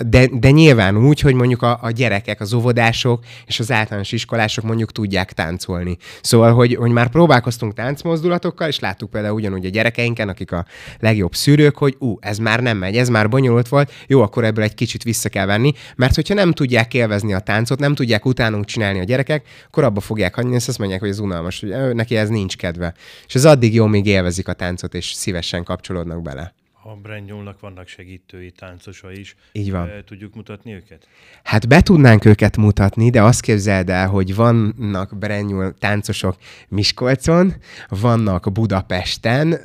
de, 0.07 0.29
de 0.33 0.50
nyilván 0.50 0.97
úgy, 0.97 1.21
hogy 1.21 1.35
mondjuk 1.35 1.62
a, 1.62 1.79
a 1.83 1.90
gyerekek, 1.90 2.40
az 2.40 2.52
óvodások 2.52 3.25
és 3.47 3.61
az 3.61 3.71
általános 3.71 4.12
iskolások 4.12 4.64
mondjuk 4.64 4.93
tudják 4.93 5.33
táncolni. 5.33 5.97
Szóval, 6.23 6.55
hogy, 6.55 6.75
hogy 6.75 6.90
már 6.90 7.09
próbálkoztunk 7.09 7.75
táncmozdulatokkal, 7.75 8.69
és 8.69 8.79
láttuk 8.79 9.11
például 9.11 9.35
ugyanúgy 9.35 9.64
a 9.64 9.69
gyerekeinken, 9.69 10.29
akik 10.29 10.52
a 10.52 10.64
legjobb 10.99 11.35
szűrők, 11.35 11.76
hogy 11.76 11.97
ú, 11.99 12.17
ez 12.21 12.38
már 12.38 12.61
nem 12.61 12.76
megy, 12.76 12.97
ez 12.97 13.09
már 13.09 13.29
bonyolult 13.29 13.69
volt, 13.69 13.93
jó, 14.07 14.23
akkor 14.23 14.45
ebből 14.45 14.64
egy 14.64 14.75
kicsit 14.75 15.02
vissza 15.02 15.29
kell 15.29 15.47
venni, 15.47 15.73
mert 15.97 16.14
hogyha 16.14 16.35
nem 16.35 16.52
tudják 16.52 16.95
élvezni 16.95 17.33
a 17.33 17.38
táncot, 17.38 17.79
nem 17.79 17.95
tudják 17.95 18.25
utánunk 18.25 18.64
csinálni 18.64 18.99
a 18.99 19.05
gyerekek, 19.05 19.47
akkor 19.67 19.85
abba 19.85 20.00
fogják 20.00 20.35
hagyni, 20.35 20.55
és 20.55 20.69
azt 20.69 20.79
mondják, 20.79 21.00
hogy 21.00 21.09
ez 21.09 21.19
unalmas, 21.19 21.61
hogy 21.61 21.95
neki 21.95 22.17
ez 22.17 22.29
nincs 22.29 22.57
kedve. 22.57 22.95
És 23.26 23.35
ez 23.35 23.45
addig 23.45 23.75
jó, 23.75 23.87
míg 23.87 24.07
élvezik 24.07 24.49
a 24.50 24.54
táncot, 24.54 24.95
és 24.95 25.12
szívesen 25.12 25.64
kapcsolódnak 25.64 26.23
bele. 26.23 26.54
A 26.83 26.89
Brandnyúlnak 27.03 27.61
vannak 27.61 27.89
segítői, 27.89 28.51
táncosai 28.51 29.19
is. 29.19 29.37
Így 29.53 29.71
van. 29.71 29.91
Tudjuk 30.07 30.35
mutatni 30.35 30.75
őket? 30.75 31.09
Hát 31.43 31.69
be 31.69 31.81
tudnánk 31.81 32.25
őket 32.25 32.57
mutatni, 32.57 33.11
de 33.11 33.23
azt 33.23 33.41
képzeld 33.41 33.91
el, 33.91 34.09
hogy 34.09 34.35
vannak 34.35 35.19
Brandnyúl 35.19 35.75
táncosok 35.79 36.37
Miskolcon, 36.69 37.55
vannak 37.89 38.53
Budapesten, 38.53 39.61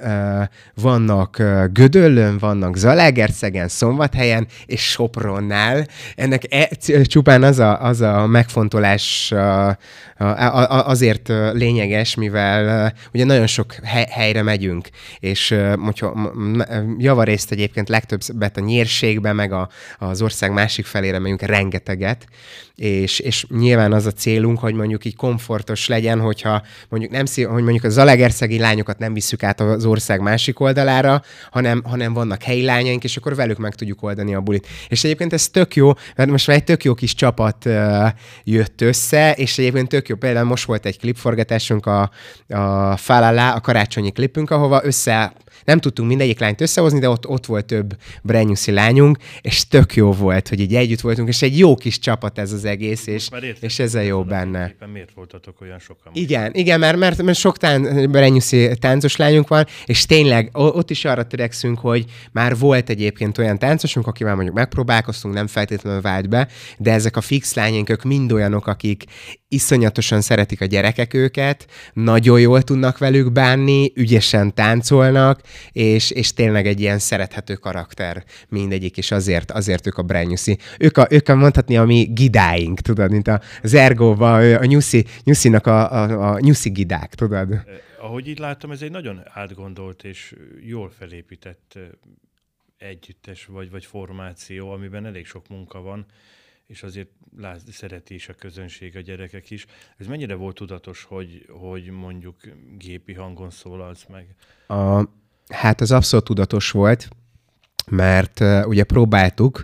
vannak 0.73 1.37
Gödöllön, 1.71 2.37
vannak 2.37 2.75
Zalaegerszegen, 2.75 3.67
Szombathelyen 3.67 4.47
és 4.65 4.89
Sopronnál. 4.89 5.87
Ennek 6.15 6.53
e, 6.53 6.69
csupán 7.03 7.43
az 7.43 7.59
a, 7.59 7.81
az 7.83 8.01
a 8.01 8.27
megfontolás 8.27 9.33
azért 10.67 11.27
lényeges, 11.53 12.15
mivel 12.15 12.93
ugye 13.13 13.25
nagyon 13.25 13.47
sok 13.47 13.73
helyre 14.09 14.41
megyünk, 14.41 14.89
és 15.19 15.55
hogyha 15.77 16.31
javarészt 17.05 17.51
egyébként 17.51 17.89
legtöbbet 17.89 18.57
a 18.57 18.61
nyírségbe, 18.61 19.33
meg 19.33 19.51
a, 19.51 19.69
az 19.97 20.21
ország 20.21 20.51
másik 20.51 20.85
felére 20.85 21.19
megyünk 21.19 21.41
rengeteget, 21.41 22.27
és, 22.75 23.19
és 23.19 23.45
nyilván 23.49 23.93
az 23.93 24.05
a 24.05 24.11
célunk, 24.11 24.59
hogy 24.59 24.73
mondjuk 24.73 25.05
így 25.05 25.15
komfortos 25.15 25.87
legyen, 25.87 26.19
hogyha 26.19 26.61
mondjuk 26.89 27.11
nem 27.11 27.25
hogy 27.35 27.63
mondjuk 27.63 27.83
a 27.83 27.89
zalegerszegi 27.89 28.59
lányokat 28.59 28.97
nem 28.97 29.13
visszük 29.13 29.43
át 29.43 29.59
az 29.59 29.85
ország 29.85 30.21
másik 30.21 30.59
oldalára, 30.59 31.21
hanem, 31.51 31.81
hanem 31.83 32.13
vannak 32.13 32.43
helyi 32.43 32.63
lányaink, 32.63 33.03
és 33.03 33.17
akkor 33.17 33.35
velük 33.35 33.57
meg 33.57 33.75
tudjuk 33.75 34.03
oldani 34.03 34.35
a 34.35 34.41
bulit. 34.41 34.67
És 34.87 35.03
egyébként 35.03 35.33
ez 35.33 35.49
tök 35.49 35.75
jó, 35.75 35.91
mert 36.15 36.29
most 36.29 36.47
már 36.47 36.57
egy 36.57 36.63
tök 36.63 36.83
jó 36.83 36.93
kis 36.93 37.15
csapat 37.15 37.65
uh, 37.65 38.07
jött 38.43 38.81
össze, 38.81 39.31
és 39.31 39.57
egyébként 39.57 39.89
tök 39.89 40.07
jó, 40.07 40.15
például 40.15 40.45
most 40.45 40.65
volt 40.65 40.85
egy 40.85 40.99
klipforgatásunk 40.99 41.85
a, 41.85 42.09
a 42.47 42.97
Falala, 42.97 43.53
a 43.53 43.59
karácsonyi 43.59 44.11
klipünk, 44.11 44.51
ahova 44.51 44.81
össze 44.83 45.33
nem 45.63 45.79
tudtunk 45.79 46.07
mindegyik 46.07 46.39
lányt 46.39 46.61
összehozni, 46.61 46.99
de 46.99 47.09
ott, 47.09 47.27
ott 47.27 47.45
volt 47.45 47.65
több 47.65 47.97
Brenyuszi 48.23 48.71
lányunk, 48.71 49.17
és 49.41 49.67
tök 49.67 49.95
jó 49.95 50.11
volt, 50.11 50.47
hogy 50.47 50.59
így 50.59 50.75
együtt 50.75 51.01
voltunk, 51.01 51.27
és 51.27 51.41
egy 51.41 51.57
jó 51.57 51.75
kis 51.75 51.99
csapat 51.99 52.37
ez 52.37 52.51
az 52.51 52.65
egész, 52.65 53.07
és, 53.07 53.29
és 53.59 53.79
ez 53.79 53.95
a 53.95 53.99
jó 53.99 54.23
benne. 54.23 54.67
Éppen 54.67 54.89
miért 54.89 55.11
voltatok 55.15 55.61
olyan 55.61 55.79
sokan? 55.79 56.11
Igen, 56.15 56.53
igen, 56.53 56.79
mert, 56.79 56.97
mert, 56.97 57.21
mert 57.21 57.37
sok 57.37 57.57
tán, 57.57 58.11
Brenyuszi 58.11 58.69
táncos 58.79 59.15
lányunk 59.15 59.47
van, 59.47 59.65
és 59.85 60.05
tényleg 60.05 60.49
ott 60.53 60.89
is 60.89 61.05
arra 61.05 61.27
törekszünk, 61.27 61.79
hogy 61.79 62.05
már 62.31 62.57
volt 62.57 62.89
egyébként 62.89 63.37
olyan 63.37 63.59
táncosunk, 63.59 64.07
akivel 64.07 64.35
mondjuk 64.35 64.55
megpróbálkoztunk, 64.55 65.33
nem 65.33 65.47
feltétlenül 65.47 66.01
vált 66.01 66.29
be, 66.29 66.47
de 66.77 66.91
ezek 66.91 67.17
a 67.17 67.21
fix 67.21 67.53
lányunk, 67.53 67.89
ők 67.89 68.03
mind 68.03 68.31
olyanok, 68.31 68.67
akik 68.67 69.03
iszonyatosan 69.47 70.21
szeretik 70.21 70.61
a 70.61 70.65
gyerekek 70.65 71.13
őket, 71.13 71.67
nagyon 71.93 72.39
jól 72.39 72.61
tudnak 72.61 72.97
velük 72.97 73.31
bánni, 73.31 73.91
ügyesen 73.95 74.53
táncolnak, 74.53 75.41
és, 75.71 76.11
és 76.11 76.33
tényleg 76.33 76.67
egy 76.67 76.79
ilyen 76.79 76.99
szerethető 76.99 77.53
karakter 77.53 78.23
mindegyik, 78.49 78.97
és 78.97 79.11
azért, 79.11 79.51
azért 79.51 79.87
ők 79.87 79.97
a 79.97 80.03
Brenyuszi. 80.03 80.57
Ők 80.79 80.97
a, 80.97 81.07
ők 81.09 81.29
a 81.29 81.35
mondhatni 81.35 81.77
a 81.77 81.83
mi 81.83 82.03
gidáink, 82.03 82.79
tudod, 82.79 83.11
mint 83.11 83.27
a, 83.27 83.41
az 83.61 83.73
Ergóban, 83.73 84.53
a 84.53 84.65
Nyuszi, 84.65 85.05
Nyuszinak 85.23 85.67
a, 85.67 85.91
a, 85.91 86.33
a 86.33 86.39
Nyuszi 86.39 86.69
gidák, 86.69 87.15
tudod? 87.15 87.59
Ahogy 87.99 88.27
így 88.27 88.39
láttam, 88.39 88.71
ez 88.71 88.81
egy 88.81 88.91
nagyon 88.91 89.21
átgondolt 89.33 90.03
és 90.03 90.35
jól 90.61 90.89
felépített 90.89 91.79
együttes 92.77 93.45
vagy, 93.45 93.71
vagy 93.71 93.85
formáció, 93.85 94.71
amiben 94.71 95.05
elég 95.05 95.25
sok 95.25 95.47
munka 95.47 95.81
van 95.81 96.05
és 96.65 96.83
azért 96.83 97.09
lát, 97.37 97.61
szereti 97.71 98.13
is 98.13 98.29
a 98.29 98.33
közönség, 98.33 98.95
a 98.95 98.99
gyerekek 98.99 99.51
is. 99.51 99.65
Ez 99.97 100.07
mennyire 100.07 100.35
volt 100.35 100.55
tudatos, 100.55 101.03
hogy, 101.03 101.45
hogy 101.49 101.89
mondjuk 101.89 102.35
gépi 102.77 103.13
hangon 103.13 103.49
szólalsz 103.49 104.05
meg? 104.05 104.35
A, 104.67 105.03
hát 105.49 105.81
az 105.81 105.91
abszolút 105.91 106.25
tudatos 106.25 106.71
volt, 106.71 107.07
mert 107.91 108.39
uh, 108.39 108.67
ugye 108.67 108.83
próbáltuk, 108.83 109.63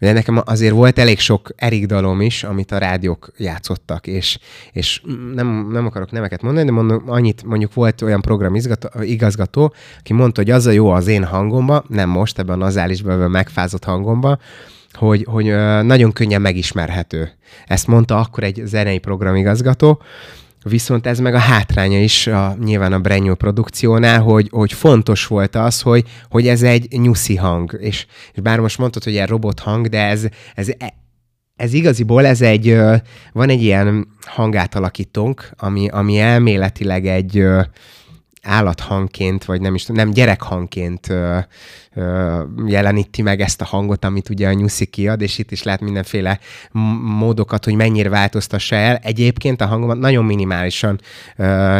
ugye 0.00 0.12
nekem 0.12 0.42
azért 0.44 0.72
volt 0.72 0.98
elég 0.98 1.18
sok 1.18 1.50
Erik 1.56 1.86
dalom 1.86 2.20
is, 2.20 2.44
amit 2.44 2.72
a 2.72 2.78
rádiók 2.78 3.32
játszottak, 3.36 4.06
és, 4.06 4.38
és 4.72 5.02
nem, 5.34 5.68
nem 5.72 5.86
akarok 5.86 6.10
neveket 6.10 6.42
mondani, 6.42 6.66
de 6.66 6.72
mondom, 6.72 7.02
annyit 7.06 7.44
mondjuk 7.44 7.74
volt 7.74 8.02
olyan 8.02 8.20
programigazgató, 8.20 9.02
igazgató, 9.02 9.74
aki 9.98 10.12
mondta, 10.12 10.40
hogy 10.40 10.50
az 10.50 10.66
a 10.66 10.70
jó 10.70 10.90
az 10.90 11.06
én 11.06 11.24
hangomba, 11.24 11.84
nem 11.88 12.08
most 12.08 12.38
ebben 12.38 12.60
a 12.60 12.64
nazálisban, 12.64 13.30
megfázott 13.30 13.84
hangomba, 13.84 14.38
hogy, 14.92 15.24
hogy 15.28 15.44
nagyon 15.82 16.12
könnyen 16.12 16.40
megismerhető. 16.40 17.32
Ezt 17.66 17.86
mondta 17.86 18.18
akkor 18.18 18.44
egy 18.44 18.62
zenei 18.64 18.98
programigazgató, 18.98 20.02
Viszont 20.62 21.06
ez 21.06 21.18
meg 21.18 21.34
a 21.34 21.38
hátránya 21.38 22.00
is 22.00 22.26
a, 22.26 22.56
nyilván 22.64 22.92
a 22.92 22.98
Brenyó 22.98 23.34
produkciónál, 23.34 24.20
hogy, 24.20 24.48
hogy 24.50 24.72
fontos 24.72 25.26
volt 25.26 25.54
az, 25.54 25.80
hogy, 25.80 26.04
hogy 26.30 26.48
ez 26.48 26.62
egy 26.62 27.00
nyuszi 27.00 27.36
hang. 27.36 27.76
És, 27.80 28.06
és 28.32 28.40
bár 28.40 28.60
most 28.60 28.78
mondtad, 28.78 29.04
hogy 29.04 29.16
egy 29.16 29.28
robot 29.28 29.60
hang, 29.60 29.88
de 29.88 30.06
ez, 30.06 30.26
ez, 30.54 30.68
ez 31.56 31.72
igaziból 31.72 32.26
ez 32.26 32.40
egy, 32.40 32.76
van 33.32 33.48
egy 33.48 33.62
ilyen 33.62 34.08
hangátalakítónk, 34.26 35.50
ami, 35.56 35.88
ami 35.88 36.18
elméletileg 36.18 37.06
egy, 37.06 37.44
állathangként, 38.42 39.44
vagy 39.44 39.60
nem 39.60 39.74
is 39.74 39.86
nem 39.86 40.10
gyerekhangként 40.10 41.12
jeleníti 42.66 43.22
meg 43.22 43.40
ezt 43.40 43.60
a 43.60 43.64
hangot, 43.64 44.04
amit 44.04 44.28
ugye 44.28 44.48
a 44.48 44.52
Nyuszi 44.52 44.86
kiad, 44.86 45.20
és 45.20 45.38
itt 45.38 45.50
is 45.50 45.62
lehet 45.62 45.80
mindenféle 45.80 46.38
módokat, 47.02 47.64
hogy 47.64 47.74
mennyire 47.74 48.08
változtassa 48.08 48.76
el. 48.76 48.96
Egyébként 48.96 49.60
a 49.60 49.66
hangomat 49.66 49.98
nagyon 49.98 50.24
minimálisan 50.24 51.00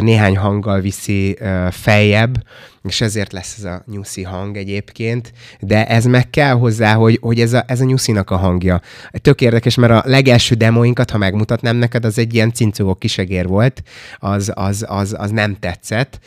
néhány 0.01 0.37
hanggal 0.37 0.81
viszi 0.81 1.39
feljebb, 1.71 2.43
és 2.83 3.01
ezért 3.01 3.33
lesz 3.33 3.57
ez 3.59 3.65
a 3.65 3.83
nyuszi 3.87 4.23
hang 4.23 4.57
egyébként, 4.57 5.33
de 5.61 5.87
ez 5.87 6.05
meg 6.05 6.31
kell 6.31 6.53
hozzá, 6.53 6.95
hogy, 6.95 7.19
hogy 7.21 7.41
ez 7.41 7.53
a, 7.53 7.65
ez 7.67 7.81
a 7.81 7.85
nyuszinak 7.85 8.31
a 8.31 8.37
hangja. 8.37 8.81
Tök 9.13 9.41
érdekes, 9.41 9.75
mert 9.75 9.93
a 9.93 10.03
legelső 10.07 10.55
demoinkat, 10.55 11.11
ha 11.11 11.19
megmutatnám 11.19 11.77
neked, 11.77 12.05
az 12.05 12.19
egy 12.19 12.35
ilyen 12.35 12.53
cincogó 12.53 12.95
kisegér 12.95 13.47
volt, 13.47 13.83
az, 14.19 14.53
az, 14.55 14.85
az, 14.89 15.15
az 15.19 15.31
nem 15.31 15.57
tetszett, 15.61 16.19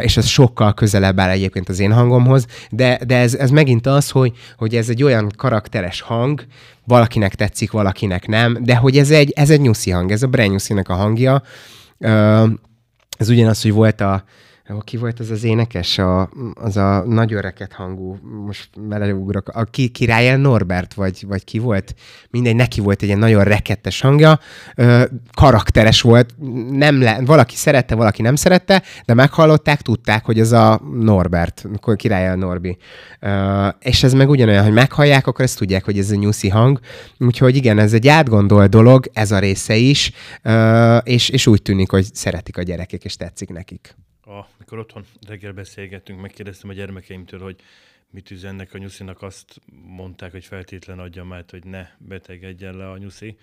és 0.00 0.16
az 0.16 0.26
sokkal 0.26 0.74
közelebb 0.74 1.20
áll 1.20 1.30
egyébként 1.30 1.68
az 1.68 1.78
én 1.78 1.92
hangomhoz, 1.92 2.46
de, 2.70 3.00
de 3.06 3.16
ez, 3.16 3.29
ez 3.34 3.50
megint 3.50 3.86
az, 3.86 4.10
hogy, 4.10 4.32
hogy 4.56 4.76
ez 4.76 4.88
egy 4.88 5.02
olyan 5.02 5.30
karakteres 5.36 6.00
hang, 6.00 6.44
valakinek 6.84 7.34
tetszik, 7.34 7.70
valakinek 7.70 8.26
nem, 8.26 8.58
de 8.60 8.76
hogy 8.76 8.98
ez 8.98 9.10
egy, 9.10 9.30
ez 9.30 9.50
egy 9.50 9.60
nyuszi 9.60 9.90
hang, 9.90 10.10
ez 10.10 10.22
a 10.22 10.26
Brenyuszinak 10.26 10.88
a 10.88 10.94
hangja. 10.94 11.42
Ez 13.18 13.28
ugyanaz, 13.28 13.62
hogy 13.62 13.72
volt 13.72 14.00
a, 14.00 14.24
ki 14.78 14.96
volt 14.96 15.20
az 15.20 15.30
az 15.30 15.44
énekes, 15.44 15.98
a, 15.98 16.30
az 16.54 16.76
a 16.76 17.04
nagy 17.06 17.32
öreket 17.32 17.72
hangú, 17.72 18.18
most 18.46 18.68
beleugrok, 18.80 19.48
a 19.48 19.64
ki, 19.64 19.88
király 19.88 20.36
Norbert, 20.36 20.94
vagy, 20.94 21.24
vagy 21.28 21.44
ki 21.44 21.58
volt? 21.58 21.94
Mindegy, 22.30 22.56
neki 22.56 22.80
volt 22.80 23.02
egy 23.02 23.06
ilyen 23.06 23.18
nagyon 23.18 23.44
rekettes 23.44 24.00
hangja, 24.00 24.38
ö, 24.74 25.04
karakteres 25.34 26.00
volt, 26.00 26.34
nem 26.70 27.00
le, 27.00 27.20
valaki 27.24 27.56
szerette, 27.56 27.94
valaki 27.94 28.22
nem 28.22 28.34
szerette, 28.34 28.82
de 29.04 29.14
meghallották, 29.14 29.82
tudták, 29.82 30.24
hogy 30.24 30.38
ez 30.38 30.52
a 30.52 30.80
Norbert, 31.00 31.64
király 31.96 32.36
Norbi. 32.36 32.76
Ö, 33.20 33.68
és 33.80 34.02
ez 34.02 34.12
meg 34.12 34.28
ugyanolyan, 34.28 34.64
hogy 34.64 34.72
meghallják, 34.72 35.26
akkor 35.26 35.44
ezt 35.44 35.58
tudják, 35.58 35.84
hogy 35.84 35.98
ez 35.98 36.10
a 36.10 36.14
nyuszi 36.14 36.48
hang. 36.48 36.80
Úgyhogy 37.18 37.56
igen, 37.56 37.78
ez 37.78 37.92
egy 37.92 38.08
átgondolt 38.08 38.70
dolog, 38.70 39.10
ez 39.12 39.30
a 39.30 39.38
része 39.38 39.76
is, 39.76 40.12
ö, 40.42 40.96
és, 40.96 41.28
és 41.28 41.46
úgy 41.46 41.62
tűnik, 41.62 41.90
hogy 41.90 42.14
szeretik 42.14 42.58
a 42.58 42.62
gyerekek, 42.62 43.04
és 43.04 43.16
tetszik 43.16 43.48
nekik 43.48 43.96
amikor 44.30 44.78
otthon 44.78 45.04
reggel 45.26 45.52
beszélgettünk, 45.52 46.20
megkérdeztem 46.20 46.70
a 46.70 46.72
gyermekeimtől, 46.72 47.40
hogy 47.40 47.60
mit 48.10 48.30
üzennek 48.30 48.74
a 48.74 48.78
nyuszinak, 48.78 49.22
azt 49.22 49.60
mondták, 49.72 50.30
hogy 50.30 50.44
feltétlen 50.44 50.98
adja 50.98 51.24
már, 51.24 51.44
hogy 51.48 51.64
ne 51.64 51.88
betegedjen 51.98 52.76
le 52.76 52.90
a 52.90 52.98
nyuszi. 52.98 53.38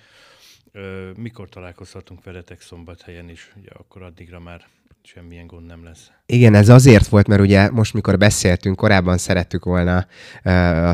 Mikor 1.15 1.49
találkozhatunk 1.49 2.23
veletek 2.23 2.61
szombathelyen 2.61 3.29
is? 3.29 3.51
Ugye 3.55 3.69
akkor 3.69 4.01
addigra 4.01 4.39
már 4.39 4.67
semmilyen 5.13 5.47
gond 5.47 5.65
nem 5.65 5.83
lesz. 5.83 6.11
Igen, 6.25 6.53
ez 6.53 6.69
azért 6.69 7.07
volt, 7.07 7.27
mert 7.27 7.41
ugye 7.41 7.69
most, 7.71 7.93
mikor 7.93 8.17
beszéltünk, 8.17 8.75
korábban 8.75 9.17
szerettük 9.17 9.65
volna 9.65 10.05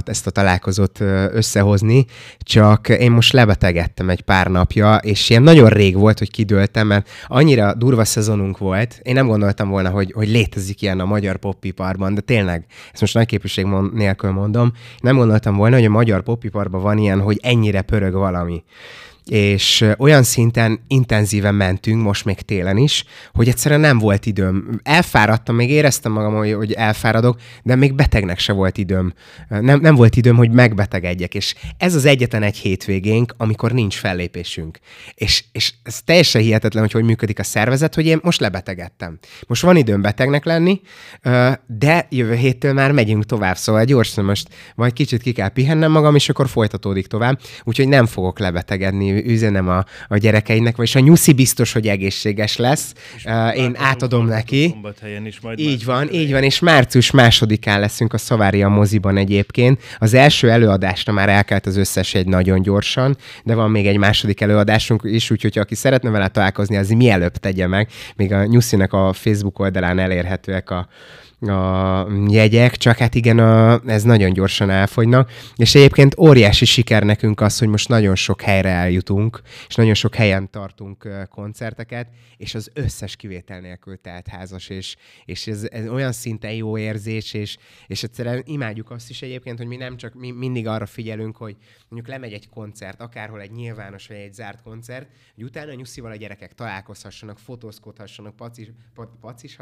ezt 0.03 0.27
a 0.27 0.31
találkozót 0.31 0.99
összehozni, 1.31 2.05
csak 2.37 2.89
én 2.89 3.11
most 3.11 3.33
lebetegedtem 3.33 4.09
egy 4.09 4.21
pár 4.21 4.47
napja, 4.47 4.95
és 4.95 5.29
ilyen 5.29 5.43
nagyon 5.43 5.69
rég 5.69 5.95
volt, 5.95 6.19
hogy 6.19 6.31
kidőltem, 6.31 6.87
mert 6.87 7.09
annyira 7.27 7.73
durva 7.73 8.05
szezonunk 8.05 8.57
volt, 8.57 8.99
én 9.03 9.13
nem 9.13 9.27
gondoltam 9.27 9.69
volna, 9.69 9.89
hogy, 9.89 10.11
hogy 10.11 10.29
létezik 10.29 10.81
ilyen 10.81 10.99
a 10.99 11.05
magyar 11.05 11.37
poppiparban, 11.37 12.13
de 12.13 12.21
tényleg, 12.21 12.65
ezt 12.91 13.01
most 13.01 13.13
nagy 13.13 13.25
képviség 13.25 13.65
nélkül 13.93 14.31
mondom, 14.31 14.71
nem 14.99 15.15
gondoltam 15.15 15.55
volna, 15.55 15.75
hogy 15.75 15.85
a 15.85 15.89
magyar 15.89 16.23
poppiparban 16.23 16.81
van 16.81 16.97
ilyen, 16.97 17.21
hogy 17.21 17.39
ennyire 17.41 17.81
pörög 17.81 18.13
valami 18.13 18.63
és 19.25 19.85
olyan 19.97 20.23
szinten 20.23 20.79
intenzíven 20.87 21.55
mentünk, 21.55 22.03
most 22.03 22.25
még 22.25 22.41
télen 22.41 22.77
is, 22.77 23.05
hogy 23.33 23.47
egyszerűen 23.47 23.79
nem 23.79 23.99
volt 23.99 24.25
időm. 24.25 24.79
Elfáradtam, 24.83 25.55
még 25.55 25.69
éreztem 25.69 26.11
magam, 26.11 26.35
hogy, 26.35 26.71
elfáradok, 26.71 27.39
de 27.63 27.75
még 27.75 27.93
betegnek 27.93 28.39
se 28.39 28.53
volt 28.53 28.77
időm. 28.77 29.13
Nem, 29.47 29.79
nem 29.79 29.95
volt 29.95 30.15
időm, 30.15 30.35
hogy 30.35 30.51
megbetegedjek, 30.51 31.35
és 31.35 31.55
ez 31.77 31.95
az 31.95 32.05
egyetlen 32.05 32.43
egy 32.43 32.57
hétvégénk, 32.57 33.33
amikor 33.37 33.71
nincs 33.71 33.95
fellépésünk. 33.95 34.79
És, 35.13 35.43
és 35.51 35.73
ez 35.83 36.01
teljesen 36.01 36.41
hihetetlen, 36.41 36.83
hogy 36.83 36.91
hogy 36.91 37.03
működik 37.03 37.39
a 37.39 37.43
szervezet, 37.43 37.95
hogy 37.95 38.05
én 38.05 38.19
most 38.23 38.39
lebetegedtem. 38.39 39.19
Most 39.47 39.61
van 39.61 39.75
időm 39.77 40.01
betegnek 40.01 40.45
lenni, 40.45 40.81
de 41.67 42.07
jövő 42.09 42.35
héttől 42.35 42.73
már 42.73 42.91
megyünk 42.91 43.25
tovább, 43.25 43.57
szóval 43.57 43.83
gyorsan 43.83 44.25
most 44.25 44.47
vagy 44.75 44.93
kicsit 44.93 45.21
ki 45.21 45.31
kell 45.31 45.49
pihennem 45.49 45.91
magam, 45.91 46.15
és 46.15 46.29
akkor 46.29 46.49
folytatódik 46.49 47.07
tovább, 47.07 47.39
úgyhogy 47.63 47.87
nem 47.87 48.05
fogok 48.05 48.39
lebetegedni 48.39 49.12
üzenem 49.25 49.69
a, 49.69 49.85
a 50.07 50.17
gyerekeinek, 50.17 50.75
vagyis 50.75 50.95
a 50.95 50.99
nyuszi 50.99 51.33
biztos, 51.33 51.73
hogy 51.73 51.87
egészséges 51.87 52.57
lesz. 52.57 52.93
Uh, 53.25 53.57
én 53.57 53.75
átadom 53.77 54.25
neki. 54.25 54.63
Is 54.63 55.39
majd 55.39 55.59
így 55.59 55.85
van, 55.85 56.13
így 56.13 56.31
van, 56.31 56.43
és 56.43 56.59
március 56.59 57.11
másodikán 57.11 57.79
leszünk 57.79 58.13
a 58.13 58.17
Szavária 58.17 58.69
moziban 58.69 59.17
egyébként. 59.17 59.81
Az 59.97 60.13
első 60.13 60.49
előadásra 60.49 61.13
már 61.13 61.29
elkelt 61.29 61.65
az 61.65 61.77
összes 61.77 62.13
egy 62.13 62.27
nagyon 62.27 62.61
gyorsan, 62.61 63.17
de 63.43 63.55
van 63.55 63.71
még 63.71 63.87
egy 63.87 63.97
második 63.97 64.41
előadásunk 64.41 65.01
is, 65.03 65.31
úgyhogy 65.31 65.57
aki 65.57 65.75
szeretne 65.75 66.09
vele 66.09 66.27
találkozni, 66.27 66.77
az 66.77 66.89
mielőbb 66.89 67.37
tegye 67.37 67.67
meg. 67.67 67.89
Még 68.15 68.33
a 68.33 68.45
Nyuszinek 68.45 68.93
a 68.93 69.13
Facebook 69.13 69.59
oldalán 69.59 69.99
elérhetőek 69.99 70.69
a, 70.69 70.87
a 71.49 72.07
jegyek, 72.27 72.77
csak 72.77 72.97
hát 72.97 73.15
igen, 73.15 73.39
a, 73.39 73.81
ez 73.85 74.03
nagyon 74.03 74.33
gyorsan 74.33 74.69
elfogynak. 74.69 75.31
És 75.55 75.75
egyébként 75.75 76.17
óriási 76.17 76.65
siker 76.65 77.03
nekünk 77.03 77.41
az, 77.41 77.59
hogy 77.59 77.67
most 77.67 77.89
nagyon 77.89 78.15
sok 78.15 78.41
helyre 78.41 78.69
eljutunk, 78.69 79.41
és 79.67 79.75
nagyon 79.75 79.93
sok 79.93 80.15
helyen 80.15 80.49
tartunk 80.49 81.07
koncerteket, 81.29 82.07
és 82.37 82.55
az 82.55 82.71
összes 82.73 83.15
kivétel 83.15 83.59
nélkül 83.59 83.99
házas, 84.29 84.69
és, 84.69 84.95
és 85.25 85.47
ez, 85.47 85.67
ez 85.71 85.87
olyan 85.87 86.11
szinten 86.11 86.51
jó 86.51 86.77
érzés, 86.77 87.33
és, 87.33 87.57
és 87.87 88.03
egyszerűen 88.03 88.41
imádjuk 88.45 88.91
azt 88.91 89.09
is 89.09 89.21
egyébként, 89.21 89.57
hogy 89.57 89.67
mi 89.67 89.75
nem 89.75 89.97
csak 89.97 90.13
mi 90.13 90.31
mindig 90.31 90.67
arra 90.67 90.85
figyelünk, 90.85 91.37
hogy 91.37 91.55
mondjuk 91.89 92.11
lemegy 92.11 92.33
egy 92.33 92.49
koncert, 92.49 93.01
akárhol 93.01 93.41
egy 93.41 93.51
nyilvános 93.51 94.07
vagy 94.07 94.17
egy 94.17 94.33
zárt 94.33 94.61
koncert, 94.61 95.07
hogy 95.35 95.43
utána 95.43 95.73
nyuszival 95.73 96.11
a 96.11 96.15
gyerekek 96.15 96.53
találkozhassanak, 96.53 97.39
fotózkodhassanak, 97.39 98.35
pacis, 98.35 98.67
pacis, 99.21 99.57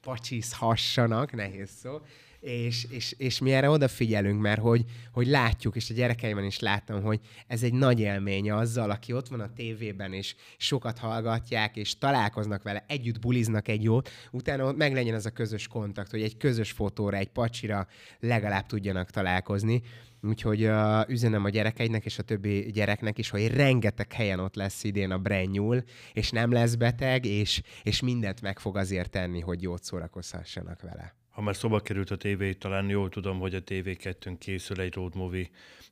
pacsizhassanak, 0.00 1.32
nehéz 1.32 1.70
szó, 1.70 2.00
és, 2.40 2.86
és, 2.90 3.14
és 3.18 3.38
mi 3.38 3.52
erre 3.52 3.70
odafigyelünk, 3.70 4.40
mert 4.40 4.60
hogy, 4.60 4.84
hogy 5.12 5.26
látjuk, 5.26 5.76
és 5.76 5.90
a 5.90 5.94
gyerekeimben 5.94 6.44
is 6.44 6.58
láttam, 6.58 7.02
hogy 7.02 7.20
ez 7.46 7.62
egy 7.62 7.72
nagy 7.72 8.00
élmény 8.00 8.50
azzal, 8.50 8.90
aki 8.90 9.12
ott 9.12 9.28
van 9.28 9.40
a 9.40 9.52
tévében, 9.52 10.12
és 10.12 10.34
sokat 10.56 10.98
hallgatják, 10.98 11.76
és 11.76 11.98
találkoznak 11.98 12.62
vele, 12.62 12.84
együtt 12.88 13.20
buliznak 13.20 13.68
egy 13.68 13.82
jót, 13.82 14.10
utána 14.30 14.64
ott 14.64 14.76
meg 14.76 14.92
legyen 14.92 15.14
az 15.14 15.26
a 15.26 15.30
közös 15.30 15.66
kontakt, 15.66 16.10
hogy 16.10 16.22
egy 16.22 16.36
közös 16.36 16.70
fotóra, 16.70 17.16
egy 17.16 17.30
pacsira 17.30 17.86
legalább 18.20 18.66
tudjanak 18.66 19.10
találkozni. 19.10 19.82
Úgyhogy 20.22 20.64
uh, 20.64 21.08
üzenem 21.08 21.44
a 21.44 21.48
gyerekeidnek 21.48 22.04
és 22.04 22.18
a 22.18 22.22
többi 22.22 22.70
gyereknek 22.72 23.18
is, 23.18 23.30
hogy 23.30 23.46
rengeteg 23.46 24.12
helyen 24.12 24.40
ott 24.40 24.54
lesz 24.54 24.84
idén 24.84 25.10
a 25.10 25.18
Brenyúl, 25.18 25.82
és 26.12 26.30
nem 26.30 26.52
lesz 26.52 26.74
beteg, 26.74 27.24
és, 27.24 27.62
és 27.82 28.00
mindent 28.00 28.40
meg 28.40 28.58
fog 28.58 28.76
azért 28.76 29.10
tenni, 29.10 29.40
hogy 29.40 29.62
jót 29.62 29.84
szórakozhassanak 29.84 30.82
vele. 30.82 31.17
Ha 31.38 31.44
már 31.44 31.56
szoba 31.56 31.80
került 31.80 32.10
a 32.10 32.16
tévé, 32.16 32.52
talán 32.52 32.88
jól 32.88 33.08
tudom, 33.08 33.38
hogy 33.38 33.54
a 33.54 33.62
TV2-ön 33.62 34.38
készül 34.38 34.80
egy 34.80 34.94
road 34.94 35.14
movie. 35.14 35.48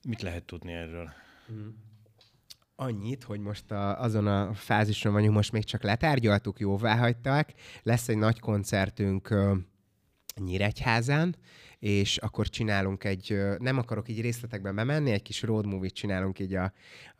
Mit 0.09 0.23
lehet 0.23 0.45
tudni 0.45 0.73
erről? 0.73 1.13
Mm. 1.53 1.69
Annyit, 2.77 3.23
hogy 3.23 3.41
most 3.41 3.71
a, 3.71 4.01
azon 4.03 4.27
a 4.27 4.55
fázison 4.55 5.13
vagyunk, 5.13 5.35
most 5.35 5.53
még 5.53 5.65
csak 5.65 5.83
letárgyaltuk, 5.83 6.59
jóvá 6.59 6.97
hagyták. 6.97 7.55
Lesz 7.83 8.09
egy 8.09 8.17
nagy 8.17 8.41
koncertünk 8.41 9.29
uh, 9.31 9.57
Nyíregyházán, 10.41 11.37
és 11.79 12.17
akkor 12.17 12.49
csinálunk 12.49 13.05
egy, 13.05 13.39
nem 13.59 13.79
akarok 13.79 14.09
így 14.09 14.21
részletekben 14.21 14.75
bemenni, 14.75 15.11
egy 15.11 15.23
kis 15.23 15.43
road 15.43 15.67
movie 15.67 15.89
csinálunk 15.89 16.39
így 16.39 16.55
a, 16.55 16.73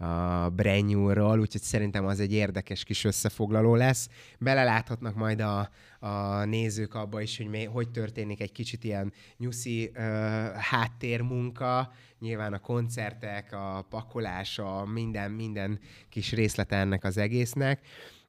a 0.05 0.49
Brenyúról, 0.49 1.41
úgyhogy 1.41 1.61
szerintem 1.61 2.07
az 2.07 2.21
egy 2.21 2.33
érdekes 2.33 2.85
kis 2.85 3.05
összefoglaló 3.05 3.75
lesz. 3.75 4.09
Beleláthatnak 4.39 5.15
majd 5.15 5.41
a, 5.41 5.71
a 5.99 6.45
nézők 6.45 6.95
abba 6.95 7.21
is, 7.21 7.37
hogy 7.37 7.49
mi, 7.49 7.65
hogy 7.65 7.91
történik 7.91 8.41
egy 8.41 8.53
kicsit 8.53 8.85
ilyen 8.85 9.13
nyuszi 9.37 9.91
uh, 9.95 10.03
háttérmunka, 10.55 11.93
nyilván 12.19 12.53
a 12.53 12.59
koncertek, 12.59 13.53
a 13.53 13.87
pakolás, 13.91 14.59
a 14.59 14.85
minden, 14.85 15.31
minden 15.31 15.81
kis 16.09 16.33
részlete 16.33 16.77
ennek 16.77 17.05
az 17.05 17.17
egésznek. 17.17 17.81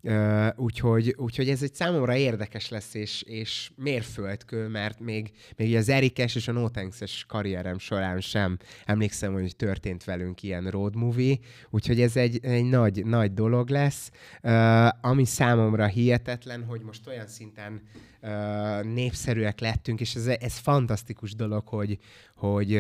Uh, 0.08 0.48
úgyhogy, 0.56 1.16
úgyhogy 1.18 1.50
ez 1.50 1.64
egy 1.64 1.74
számomra 1.74 2.16
érdekes 2.16 2.70
lesz, 2.70 2.94
és, 2.94 3.22
és 3.22 3.72
mérföldkő, 3.76 4.68
mert 4.68 5.00
még, 5.00 5.32
még 5.56 5.76
az 5.76 5.90
Erikes 5.90 6.36
és 6.36 6.48
a 6.48 6.52
No 6.52 6.70
Thanks-es 6.70 7.26
karrierem 7.28 7.80
során 7.80 8.20
sem 8.20 8.58
emlékszem, 8.86 9.34
hogy 9.34 9.56
történt 9.56 10.04
velünk 10.04 10.44
ilyen 10.44 10.70
road 10.70 10.96
movie, 10.96 11.36
úgyhogy 11.70 12.02
ez 12.02 12.16
egy, 12.16 12.40
egy 12.42 12.64
nagy, 12.64 13.06
nagy 13.06 13.34
dolog 13.34 13.70
lesz, 13.70 14.12
uh, 14.44 14.88
ami 15.02 15.26
számomra 15.26 15.86
hihetetlen, 15.86 16.64
hogy 16.64 16.82
most 16.82 17.08
olyan 17.08 17.28
szinten 17.28 17.82
uh, 18.22 18.84
népszerűek 18.84 19.60
lettünk, 19.60 20.00
és 20.00 20.16
ez, 20.16 20.28
ez 20.28 20.58
fantasztikus 20.58 21.36
dolog, 21.36 21.68
hogy, 21.68 21.98
hogy 22.36 22.80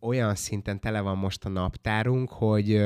olyan 0.00 0.34
szinten 0.34 0.80
tele 0.80 1.00
van 1.00 1.16
most 1.16 1.44
a 1.44 1.48
naptárunk, 1.48 2.30
hogy 2.30 2.82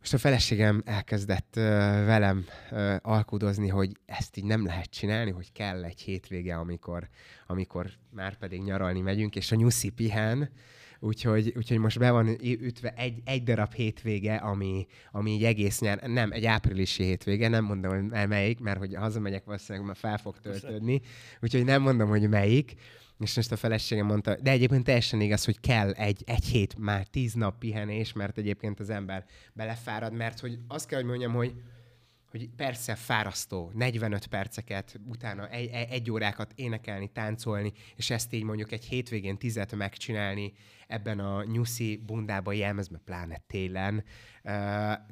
most 0.00 0.14
a 0.14 0.18
feleségem 0.18 0.82
elkezdett 0.84 1.54
uh, 1.56 1.62
velem 2.04 2.44
uh, 2.70 2.96
alkudozni, 3.02 3.68
hogy 3.68 3.90
ezt 4.06 4.36
így 4.36 4.44
nem 4.44 4.66
lehet 4.66 4.90
csinálni, 4.90 5.30
hogy 5.30 5.52
kell 5.52 5.84
egy 5.84 6.00
hétvége, 6.00 6.56
amikor, 6.56 7.08
amikor 7.46 7.90
már 8.10 8.36
pedig 8.36 8.62
nyaralni 8.62 9.00
megyünk, 9.00 9.36
és 9.36 9.52
a 9.52 9.56
nyuszi 9.56 9.88
pihen, 9.88 10.50
úgyhogy, 11.00 11.52
úgyhogy 11.56 11.78
most 11.78 11.98
be 11.98 12.10
van 12.10 12.36
ütve 12.42 12.92
egy, 12.96 13.20
egy 13.24 13.42
darab 13.42 13.72
hétvége, 13.72 14.34
ami, 14.34 14.86
ami 15.12 15.32
egy 15.32 15.44
egész 15.44 15.80
nyár, 15.80 16.02
nem, 16.02 16.32
egy 16.32 16.44
áprilisi 16.44 17.02
hétvége, 17.02 17.48
nem 17.48 17.64
mondom, 17.64 18.10
hogy 18.10 18.28
melyik, 18.28 18.60
mert 18.60 18.78
hogy 18.78 18.94
hazamegyek, 18.94 19.44
valószínűleg 19.44 19.86
már 19.86 19.96
fel 19.96 20.18
fog 20.18 20.38
töltődni, 20.38 21.00
úgyhogy 21.40 21.64
nem 21.64 21.82
mondom, 21.82 22.08
hogy 22.08 22.28
melyik, 22.28 22.74
és 23.20 23.36
most 23.36 23.52
a 23.52 23.56
feleségem 23.56 24.06
mondta, 24.06 24.36
de 24.36 24.50
egyébként 24.50 24.84
teljesen 24.84 25.20
igaz, 25.20 25.44
hogy 25.44 25.60
kell 25.60 25.90
egy, 25.90 26.22
egy 26.26 26.44
hét, 26.44 26.78
már 26.78 27.06
tíz 27.06 27.32
nap 27.34 27.58
pihenés, 27.58 28.12
mert 28.12 28.38
egyébként 28.38 28.80
az 28.80 28.90
ember 28.90 29.24
belefárad, 29.52 30.12
mert 30.12 30.40
hogy 30.40 30.58
azt 30.68 30.86
kell, 30.86 30.98
hogy 30.98 31.08
mondjam, 31.08 31.32
hogy 31.32 31.54
hogy 32.30 32.48
persze 32.56 32.94
fárasztó, 32.94 33.70
45 33.74 34.26
perceket, 34.26 35.00
utána 35.06 35.48
egy, 35.48 35.68
egy 35.68 36.10
órákat 36.10 36.52
énekelni, 36.54 37.08
táncolni, 37.12 37.72
és 37.96 38.10
ezt 38.10 38.32
így 38.32 38.42
mondjuk 38.42 38.72
egy 38.72 38.84
hétvégén 38.84 39.38
tizet 39.38 39.74
megcsinálni 39.74 40.52
ebben 40.86 41.18
a 41.18 41.44
nyuszi 41.44 42.02
bundába 42.06 42.52
jelmezve, 42.52 43.00
pláne 43.04 43.42
télen, 43.46 44.04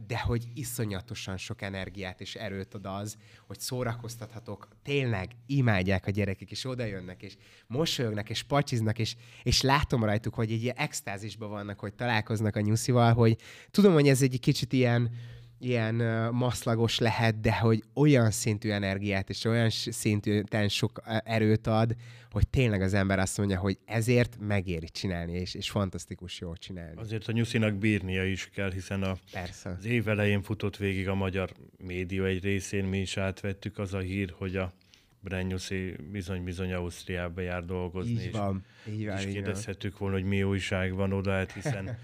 de 0.07 0.19
hogy 0.25 0.45
iszonyatosan 0.55 1.37
sok 1.37 1.63
energiát 1.63 2.21
és 2.21 2.35
erőt 2.35 2.75
ad 2.75 2.87
az, 2.87 3.17
hogy 3.47 3.61
szórakoztathatok, 3.61 4.69
tényleg 4.83 5.31
imádják 5.47 6.07
a 6.07 6.11
gyerekek, 6.11 6.51
és 6.51 6.65
oda 6.65 6.85
jönnek, 6.85 7.23
és 7.23 7.37
mosolyognak, 7.67 8.31
és 8.31 8.43
pacsiznak, 8.43 8.99
és, 8.99 9.17
és 9.43 9.63
látom 9.63 10.05
rajtuk, 10.05 10.35
hogy 10.35 10.53
egy 10.53 10.63
ilyen 10.63 10.77
extázisban 10.77 11.51
vannak, 11.51 11.81
hogy 11.81 11.95
találkoznak 11.95 12.57
a 12.57 12.61
nyuszival, 12.61 13.13
hogy 13.13 13.37
tudom, 13.71 13.93
hogy 13.93 14.09
ez 14.09 14.23
egy 14.23 14.41
kicsit 14.41 14.73
ilyen, 14.73 15.11
ilyen 15.59 16.01
uh, 16.01 16.31
maszlagos 16.31 16.99
lehet, 16.99 17.40
de 17.40 17.59
hogy 17.59 17.83
olyan 17.94 18.31
szintű 18.31 18.71
energiát 18.71 19.31
és 19.31 19.44
olyan 19.44 19.71
szintű 19.71 20.42
sok 20.68 21.03
erőt 21.25 21.66
ad, 21.66 21.97
hogy 22.31 22.49
tényleg 22.49 22.83
az 22.83 22.94
ember 22.94 23.18
azt 23.18 23.38
mondja, 23.38 23.59
hogy 23.59 23.79
ezért 23.85 24.37
megéri 24.40 24.88
csinálni, 24.88 25.33
és, 25.33 25.55
és 25.55 25.71
fantasztikus 25.71 26.40
jól 26.40 26.57
csinálni. 26.57 26.97
Azért 26.97 27.29
a 27.29 27.33
nyuszinak 27.33 27.75
bírnia 27.75 28.25
is 28.25 28.51
kell, 28.55 28.73
hiszen 28.73 29.03
a, 29.03 29.16
Persze. 29.33 29.71
az 29.79 29.85
év 29.85 30.09
elején 30.09 30.42
futott 30.42 30.77
végig 30.77 31.09
a 31.09 31.14
magyar 31.14 31.51
média 31.79 32.25
egy 32.25 32.42
részén, 32.42 32.85
mi 32.85 32.99
is 32.99 33.16
átvettük 33.16 33.79
az 33.79 33.94
a 33.94 33.99
hír, 33.99 34.35
hogy 34.37 34.57
a 34.57 34.73
Brenyuszi 35.21 35.94
bizony-bizony 36.11 36.73
Ausztriába 36.73 37.40
jár 37.40 37.64
dolgozni. 37.64 38.11
Így 38.11 38.31
van, 38.31 38.64
és, 38.85 38.92
így 38.92 39.07
van. 39.07 39.18
És 39.18 39.25
kérdezhetük 39.25 39.99
volna, 39.99 40.14
hogy 40.14 40.25
mi 40.25 40.42
újság 40.42 40.94
van 40.94 41.12
oda, 41.12 41.31
hát 41.31 41.53
hiszen 41.53 41.85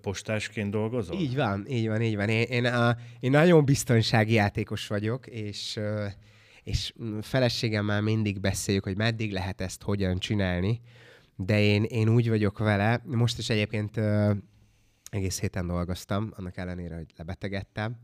postásként 0.00 0.70
dolgozol? 0.70 1.20
Így 1.20 1.34
van, 1.34 1.66
így 1.68 1.88
van, 1.88 2.02
így 2.02 2.16
van. 2.16 2.28
Én, 2.28 2.42
én, 2.42 2.64
a, 2.64 2.96
én 3.20 3.30
nagyon 3.30 3.64
biztonsági 3.64 4.32
játékos 4.32 4.86
vagyok, 4.86 5.26
és, 5.26 5.80
és 6.62 6.92
feleségemmel 7.20 8.00
mindig 8.00 8.40
beszéljük, 8.40 8.84
hogy 8.84 8.96
meddig 8.96 9.32
lehet 9.32 9.60
ezt 9.60 9.82
hogyan 9.82 10.18
csinálni, 10.18 10.80
de 11.36 11.60
én, 11.60 11.82
én 11.84 12.08
úgy 12.08 12.28
vagyok 12.28 12.58
vele, 12.58 13.02
most 13.04 13.38
is 13.38 13.50
egyébként 13.50 14.00
egész 15.10 15.40
héten 15.40 15.66
dolgoztam, 15.66 16.32
annak 16.36 16.56
ellenére, 16.56 16.96
hogy 16.96 17.12
lebetegedtem, 17.16 17.96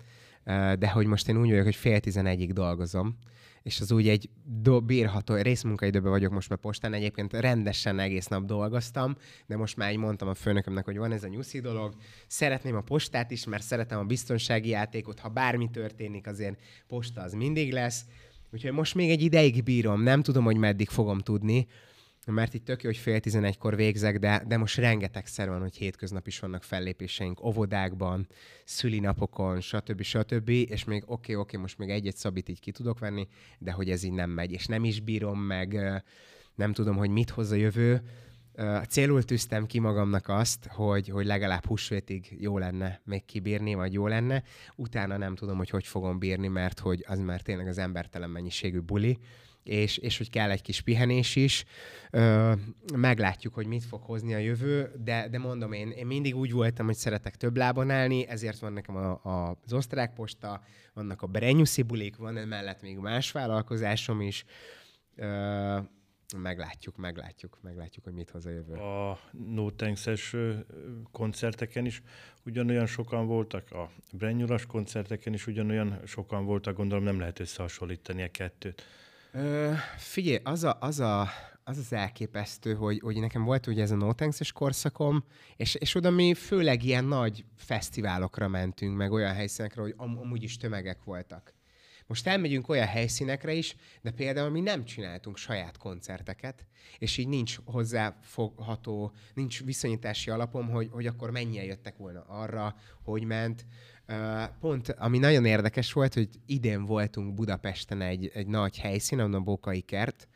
de 0.79 0.91
hogy 0.93 1.07
most 1.07 1.29
én 1.29 1.41
úgy 1.41 1.49
vagyok, 1.49 1.65
hogy 1.65 1.75
fél 1.75 2.01
tizenegyig 2.01 2.53
dolgozom, 2.53 3.19
és 3.63 3.81
az 3.81 3.93
úgy 3.93 4.09
egy 4.09 4.31
do- 4.45 4.85
bírható, 4.85 5.35
részmunkaidőben 5.35 6.11
vagyok 6.11 6.33
most 6.33 6.49
már 6.49 6.59
postán, 6.59 6.93
egyébként 6.93 7.33
rendesen 7.33 7.99
egész 7.99 8.27
nap 8.27 8.45
dolgoztam, 8.45 9.17
de 9.47 9.57
most 9.57 9.77
már 9.77 9.93
így 9.93 9.99
mondtam 9.99 10.29
a 10.29 10.35
főnökömnek, 10.35 10.85
hogy 10.85 10.97
van 10.97 11.13
ez 11.13 11.25
a 11.25 11.29
nyuszi 11.29 11.61
dolog, 11.61 11.95
szeretném 12.27 12.77
a 12.77 12.81
postát 12.81 13.31
is, 13.31 13.47
mert 13.47 13.63
szeretem 13.63 13.99
a 13.99 14.05
biztonsági 14.05 14.69
játékot, 14.69 15.19
ha 15.19 15.29
bármi 15.29 15.71
történik, 15.71 16.27
azért 16.27 16.59
posta 16.87 17.21
az 17.21 17.33
mindig 17.33 17.73
lesz, 17.73 18.05
úgyhogy 18.53 18.73
most 18.73 18.95
még 18.95 19.11
egy 19.11 19.23
ideig 19.23 19.63
bírom, 19.63 20.03
nem 20.03 20.23
tudom, 20.23 20.45
hogy 20.45 20.57
meddig 20.57 20.89
fogom 20.89 21.19
tudni, 21.19 21.67
mert 22.27 22.55
itt 22.55 22.65
tök 22.65 22.83
jó, 22.83 22.89
hogy 22.89 22.99
fél 22.99 23.21
tizenegykor 23.21 23.77
végzek, 23.77 24.19
de, 24.19 24.43
de 24.47 24.57
most 24.57 24.77
rengetegszer 24.77 25.49
van, 25.49 25.61
hogy 25.61 25.77
hétköznap 25.77 26.27
is 26.27 26.39
vannak 26.39 26.63
fellépéseink 26.63 27.45
óvodákban, 27.45 28.29
szülinapokon, 28.65 29.61
stb. 29.61 30.03
stb. 30.03 30.49
És 30.49 30.85
még 30.85 31.03
oké, 31.03 31.13
okay, 31.13 31.35
oké, 31.35 31.35
okay, 31.37 31.61
most 31.61 31.79
még 31.79 31.91
egy-egy 31.91 32.17
szabit 32.17 32.49
így 32.49 32.61
ki 32.61 32.71
tudok 32.71 32.99
venni, 32.99 33.29
de 33.59 33.73
hogy 33.73 33.91
ez 33.91 34.03
így 34.03 34.13
nem 34.13 34.31
megy, 34.31 34.53
és 34.53 34.67
nem 34.67 34.85
is 34.85 35.01
bírom 35.01 35.39
meg, 35.39 36.03
nem 36.55 36.73
tudom, 36.73 36.97
hogy 36.97 37.11
mit 37.11 37.31
hoz 37.31 37.51
a 37.51 37.55
jövő. 37.55 38.03
Célul 38.89 39.23
tűztem 39.23 39.67
ki 39.67 39.79
magamnak 39.79 40.29
azt, 40.29 40.67
hogy, 40.67 41.09
hogy 41.09 41.27
legalább 41.27 41.67
húsvétig 41.67 42.37
jó 42.41 42.59
lenne 42.59 43.01
még 43.05 43.25
kibírni, 43.25 43.75
vagy 43.75 43.93
jó 43.93 44.07
lenne. 44.07 44.43
Utána 44.77 45.17
nem 45.17 45.35
tudom, 45.35 45.57
hogy 45.57 45.71
hogy 45.71 45.87
fogom 45.87 46.19
bírni, 46.19 46.49
mert 46.49 46.79
hogy 46.79 47.05
az 47.09 47.19
már 47.19 47.41
tényleg 47.41 47.67
az 47.67 47.79
embertelen 47.79 48.31
mennyiségű 48.31 48.79
buli 48.81 49.19
és, 49.63 49.97
és 49.97 50.19
hogy 50.19 50.31
kell 50.31 50.51
egy 50.51 50.63
kis 50.63 50.81
pihenés 50.81 51.37
is. 51.37 51.65
Ö, 52.11 52.53
meglátjuk, 52.97 53.55
hogy 53.55 53.67
mit 53.67 53.85
fog 53.85 54.03
hozni 54.03 54.35
a 54.35 54.39
jövő, 54.39 54.93
de, 55.05 55.29
de 55.29 55.39
mondom, 55.39 55.73
én, 55.73 55.91
én 55.91 56.07
mindig 56.07 56.37
úgy 56.37 56.53
voltam, 56.53 56.87
hogy 56.87 56.95
szeretek 56.95 57.37
több 57.37 57.57
lábon 57.57 57.91
állni, 57.91 58.27
ezért 58.27 58.59
van 58.59 58.73
nekem 58.73 58.97
a, 58.97 59.21
a, 59.25 59.59
az 59.65 59.73
osztrák 59.73 60.15
posta, 60.15 60.63
vannak 60.95 61.23
a 61.23 61.27
Berenyuszi 61.27 61.83
bulik, 61.83 62.17
van 62.17 62.35
mellett 62.35 62.83
még 62.83 62.97
más 62.97 63.33
vállalkozásom 63.33 64.21
is. 64.21 64.45
Ö, 65.17 65.79
meglátjuk, 66.37 66.97
meglátjuk, 66.97 67.59
meglátjuk, 67.63 68.05
hogy 68.05 68.13
mit 68.13 68.31
hoz 68.31 68.47
a 68.47 68.51
jövő. 68.51 68.75
A 68.75 69.19
No 69.31 69.71
Thanks-es 69.71 70.37
koncerteken 71.13 71.85
is 71.87 72.03
ugyanolyan 72.45 72.87
sokan 72.87 73.27
voltak, 73.27 73.71
a 73.71 73.91
Brenyulas 74.13 74.67
koncerteken 74.67 75.33
is 75.33 75.47
ugyanolyan 75.47 76.01
sokan 76.05 76.45
voltak, 76.45 76.77
gondolom 76.77 77.05
nem 77.05 77.19
lehet 77.19 77.39
összehasonlítani 77.39 78.23
a 78.23 78.31
kettőt. 78.31 78.83
Ö, 79.35 79.73
figyelj, 79.97 80.39
az, 80.43 80.65
a, 80.65 80.77
az, 80.81 81.01
a, 81.01 81.29
az 81.65 81.79
az 81.79 81.93
elképesztő, 81.93 82.75
hogy, 82.75 83.01
hogy 83.01 83.21
nekem 83.21 83.45
volt 83.45 83.67
ugye 83.67 83.83
ez 83.83 83.91
a 83.91 83.95
no 83.95 84.13
korszakom, 84.55 85.25
és, 85.57 85.75
és 85.75 85.95
oda 85.95 86.11
mi 86.11 86.35
főleg 86.35 86.85
ilyen 86.85 87.05
nagy 87.05 87.45
fesztiválokra 87.57 88.49
mentünk, 88.49 88.97
meg 88.97 89.13
olyan 89.13 89.35
helyszínekre, 89.35 89.83
hogy 89.83 89.95
am, 89.97 90.19
amúgy 90.19 90.43
is 90.43 90.57
tömegek 90.57 91.05
voltak. 91.05 91.55
Most 92.07 92.27
elmegyünk 92.27 92.69
olyan 92.69 92.87
helyszínekre 92.87 93.53
is, 93.53 93.77
de 94.03 94.11
például 94.11 94.51
mi 94.51 94.61
nem 94.61 94.85
csináltunk 94.85 95.37
saját 95.37 95.77
koncerteket, 95.77 96.67
és 96.99 97.17
így 97.17 97.29
nincs 97.29 97.59
hozzáfogható, 97.65 99.13
nincs 99.35 99.65
viszonyítási 99.65 100.31
alapom, 100.31 100.71
hogy, 100.71 100.89
hogy 100.91 101.07
akkor 101.07 101.31
mennyien 101.31 101.65
jöttek 101.65 101.97
volna 101.97 102.25
arra, 102.29 102.77
hogy 103.03 103.25
ment. 103.25 103.67
Pont, 104.61 104.89
ami 104.89 105.19
nagyon 105.19 105.45
érdekes 105.45 105.93
volt, 105.93 106.15
hogy 106.15 106.29
idén 106.47 106.85
voltunk 106.85 107.35
Budapesten 107.35 108.01
egy, 108.01 108.31
egy 108.35 108.47
nagy 108.47 108.79
helyszín, 108.79 109.19
a 109.19 109.41
Bokai 109.41 109.81
kert, 109.81 110.29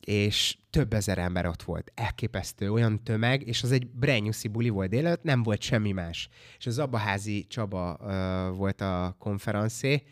és 0.00 0.56
több 0.70 0.92
ezer 0.92 1.18
ember 1.18 1.46
ott 1.46 1.62
volt. 1.62 1.92
Elképesztő, 1.94 2.72
olyan 2.72 3.02
tömeg, 3.02 3.46
és 3.46 3.62
az 3.62 3.72
egy 3.72 3.86
brenyuszi 3.86 4.48
buli 4.48 4.68
volt 4.68 4.90
délelőtt, 4.90 5.22
nem 5.22 5.42
volt 5.42 5.62
semmi 5.62 5.92
más. 5.92 6.28
És 6.58 6.66
az 6.66 6.78
Abaházi 6.78 7.46
Csaba 7.48 7.96
uh, 8.00 8.56
volt 8.56 8.80
a 8.80 9.16
konferencé, 9.18 10.02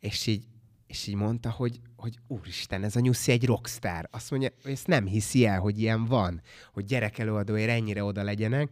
és 0.00 0.26
így, 0.26 0.44
és 0.86 1.06
így 1.06 1.14
mondta, 1.14 1.50
hogy, 1.50 1.80
hogy 1.96 2.18
úristen, 2.26 2.84
ez 2.84 2.96
a 2.96 3.00
nyuszi 3.00 3.32
egy 3.32 3.44
rockstar. 3.44 4.08
Azt 4.10 4.30
mondja, 4.30 4.48
hogy 4.62 4.72
ezt 4.72 4.86
nem 4.86 5.06
hiszi 5.06 5.46
el, 5.46 5.60
hogy 5.60 5.80
ilyen 5.80 6.04
van, 6.04 6.42
hogy 6.72 6.84
gyerekelőadóért 6.84 7.70
ennyire 7.70 8.04
oda 8.04 8.22
legyenek, 8.22 8.68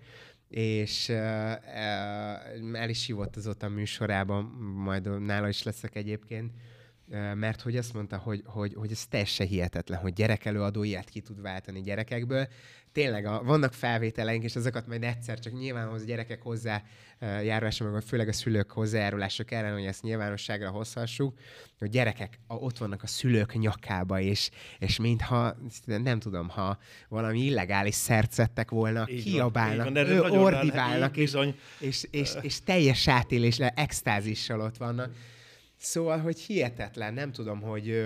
és 0.53 1.09
uh, 1.09 1.17
el 2.75 2.89
is 2.89 3.07
hívott 3.07 3.37
az 3.37 3.47
ott 3.47 3.63
a 3.63 3.69
műsorában, 3.69 4.45
majd 4.75 5.21
nála 5.21 5.49
is 5.49 5.63
leszek 5.63 5.95
egyébként, 5.95 6.53
mert 7.35 7.61
hogy 7.61 7.77
azt 7.77 7.95
mondta, 7.95 8.17
hogy, 8.17 8.43
hogy, 8.45 8.75
hogy 8.75 8.91
ez 8.91 9.07
teljesen 9.07 9.47
hihetetlen, 9.47 10.01
hogy 10.01 10.13
gyerekelőadó 10.13 10.83
ilyet 10.83 11.09
ki 11.09 11.21
tud 11.21 11.41
váltani 11.41 11.81
gyerekekből. 11.81 12.49
Tényleg 12.93 13.27
a, 13.27 13.43
vannak 13.43 13.73
felvételeink, 13.73 14.45
és 14.45 14.57
azokat 14.57 14.87
majd 14.87 15.03
egyszer 15.03 15.39
csak 15.39 15.53
nyilván 15.53 15.89
a 15.89 15.99
gyerekek 15.99 16.43
hozzá 16.43 16.83
járulása, 17.21 17.91
meg 17.91 18.03
főleg 18.03 18.29
a 18.29 18.33
szülők 18.33 18.71
hozzájárulása 18.71 19.45
kellene, 19.45 19.73
hogy 19.73 19.85
ezt 19.85 20.03
nyilvánosságra 20.03 20.71
hozhassuk, 20.71 21.39
hogy 21.79 21.91
gyerekek 21.91 22.39
a, 22.47 22.55
ott 22.55 22.79
vannak 22.79 23.03
a 23.03 23.07
szülők 23.07 23.59
nyakába, 23.59 24.21
és, 24.21 24.51
és 24.79 24.99
mintha, 24.99 25.57
nem 25.85 26.19
tudom, 26.19 26.49
ha 26.49 26.79
valami 27.09 27.41
illegális 27.41 27.95
szercettek 27.95 28.71
volna, 28.71 29.07
így 29.11 29.23
kiabálnak, 29.23 29.93
van, 29.93 30.19
van, 30.19 30.39
ordibálnak, 30.39 31.17
és, 31.17 31.35
és, 31.35 31.53
és, 31.79 32.07
és, 32.11 32.31
és 32.41 32.63
teljes 32.63 33.09
átélésre, 33.09 33.73
extázissal 33.77 34.61
ott 34.61 34.77
vannak. 34.77 35.11
Szóval, 35.77 36.19
hogy 36.19 36.41
hihetetlen, 36.41 37.15
nem 37.15 37.33
tudom, 37.33 37.61
hogy 37.61 38.05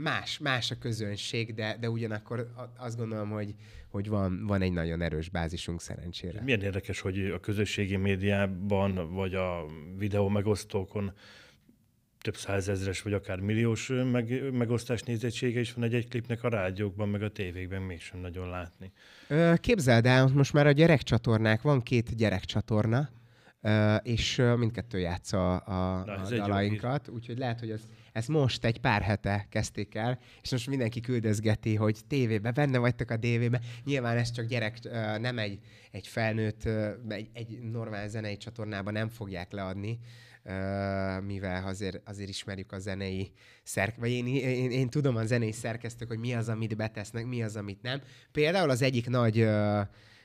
más, 0.00 0.38
más 0.38 0.70
a 0.70 0.78
közönség, 0.78 1.54
de, 1.54 1.76
de 1.80 1.90
ugyanakkor 1.90 2.52
azt 2.76 2.96
gondolom, 2.96 3.30
hogy, 3.30 3.54
hogy 3.88 4.08
van, 4.08 4.46
van 4.46 4.62
egy 4.62 4.72
nagyon 4.72 5.02
erős 5.02 5.28
bázisunk 5.28 5.80
szerencsére. 5.80 6.42
Milyen 6.42 6.62
érdekes, 6.62 7.00
hogy 7.00 7.24
a 7.24 7.40
közösségi 7.40 7.96
médiában, 7.96 9.14
vagy 9.14 9.34
a 9.34 9.66
videó 9.98 10.28
megosztókon 10.28 11.12
több 12.20 12.36
százezres, 12.36 13.02
vagy 13.02 13.12
akár 13.12 13.40
milliós 13.40 13.90
meg, 14.12 14.52
megosztás 14.52 15.02
nézettsége 15.02 15.60
is 15.60 15.72
van 15.72 15.84
egy-egy 15.84 16.08
klipnek 16.08 16.44
a 16.44 16.48
rádiókban, 16.48 17.08
meg 17.08 17.22
a 17.22 17.30
tévékben 17.30 17.82
mégsem 17.82 18.20
nagyon 18.20 18.48
látni. 18.48 18.92
Képzeld 19.56 20.06
el, 20.06 20.26
most 20.26 20.52
már 20.52 20.66
a 20.66 20.72
gyerekcsatornák, 20.72 21.62
van 21.62 21.82
két 21.82 22.16
gyerekcsatorna, 22.16 23.08
és 24.02 24.42
mindkettő 24.56 24.98
játsza 24.98 25.56
a, 25.56 26.04
a, 26.04 26.22
a 26.22 26.28
dalainkat, 26.28 27.08
úgyhogy 27.08 27.38
lehet, 27.38 27.60
hogy 27.60 27.70
ez, 27.70 27.80
ez 28.12 28.26
most 28.26 28.64
egy 28.64 28.80
pár 28.80 29.02
hete 29.02 29.46
kezdték 29.50 29.94
el, 29.94 30.18
és 30.42 30.50
most 30.50 30.68
mindenki 30.68 31.00
küldözgeti, 31.00 31.74
hogy 31.74 31.98
tévébe, 32.08 32.50
benne 32.50 32.78
vagytok 32.78 33.10
a 33.10 33.16
DV-be. 33.16 33.60
Nyilván 33.84 34.16
ez 34.16 34.30
csak 34.30 34.46
gyerek, 34.46 34.78
nem 35.20 35.38
egy, 35.38 35.58
egy 35.90 36.06
felnőtt, 36.06 36.64
egy, 37.08 37.28
egy 37.32 37.58
normál 37.62 38.08
zenei 38.08 38.36
csatornában 38.36 38.92
nem 38.92 39.08
fogják 39.08 39.52
leadni, 39.52 39.98
mivel 41.26 41.66
azért, 41.66 42.08
azért 42.08 42.28
ismerjük 42.28 42.72
a 42.72 42.78
zenei 42.78 43.32
szerk... 43.62 43.96
Vagy 43.96 44.10
én, 44.10 44.26
én, 44.26 44.70
én, 44.70 44.88
tudom 44.88 45.16
a 45.16 45.24
zenei 45.24 45.52
szerkesztők, 45.52 46.08
hogy 46.08 46.18
mi 46.18 46.34
az, 46.34 46.48
amit 46.48 46.76
betesznek, 46.76 47.26
mi 47.26 47.42
az, 47.42 47.56
amit 47.56 47.82
nem. 47.82 48.00
Például 48.32 48.70
az 48.70 48.82
egyik 48.82 49.08
nagy 49.08 49.48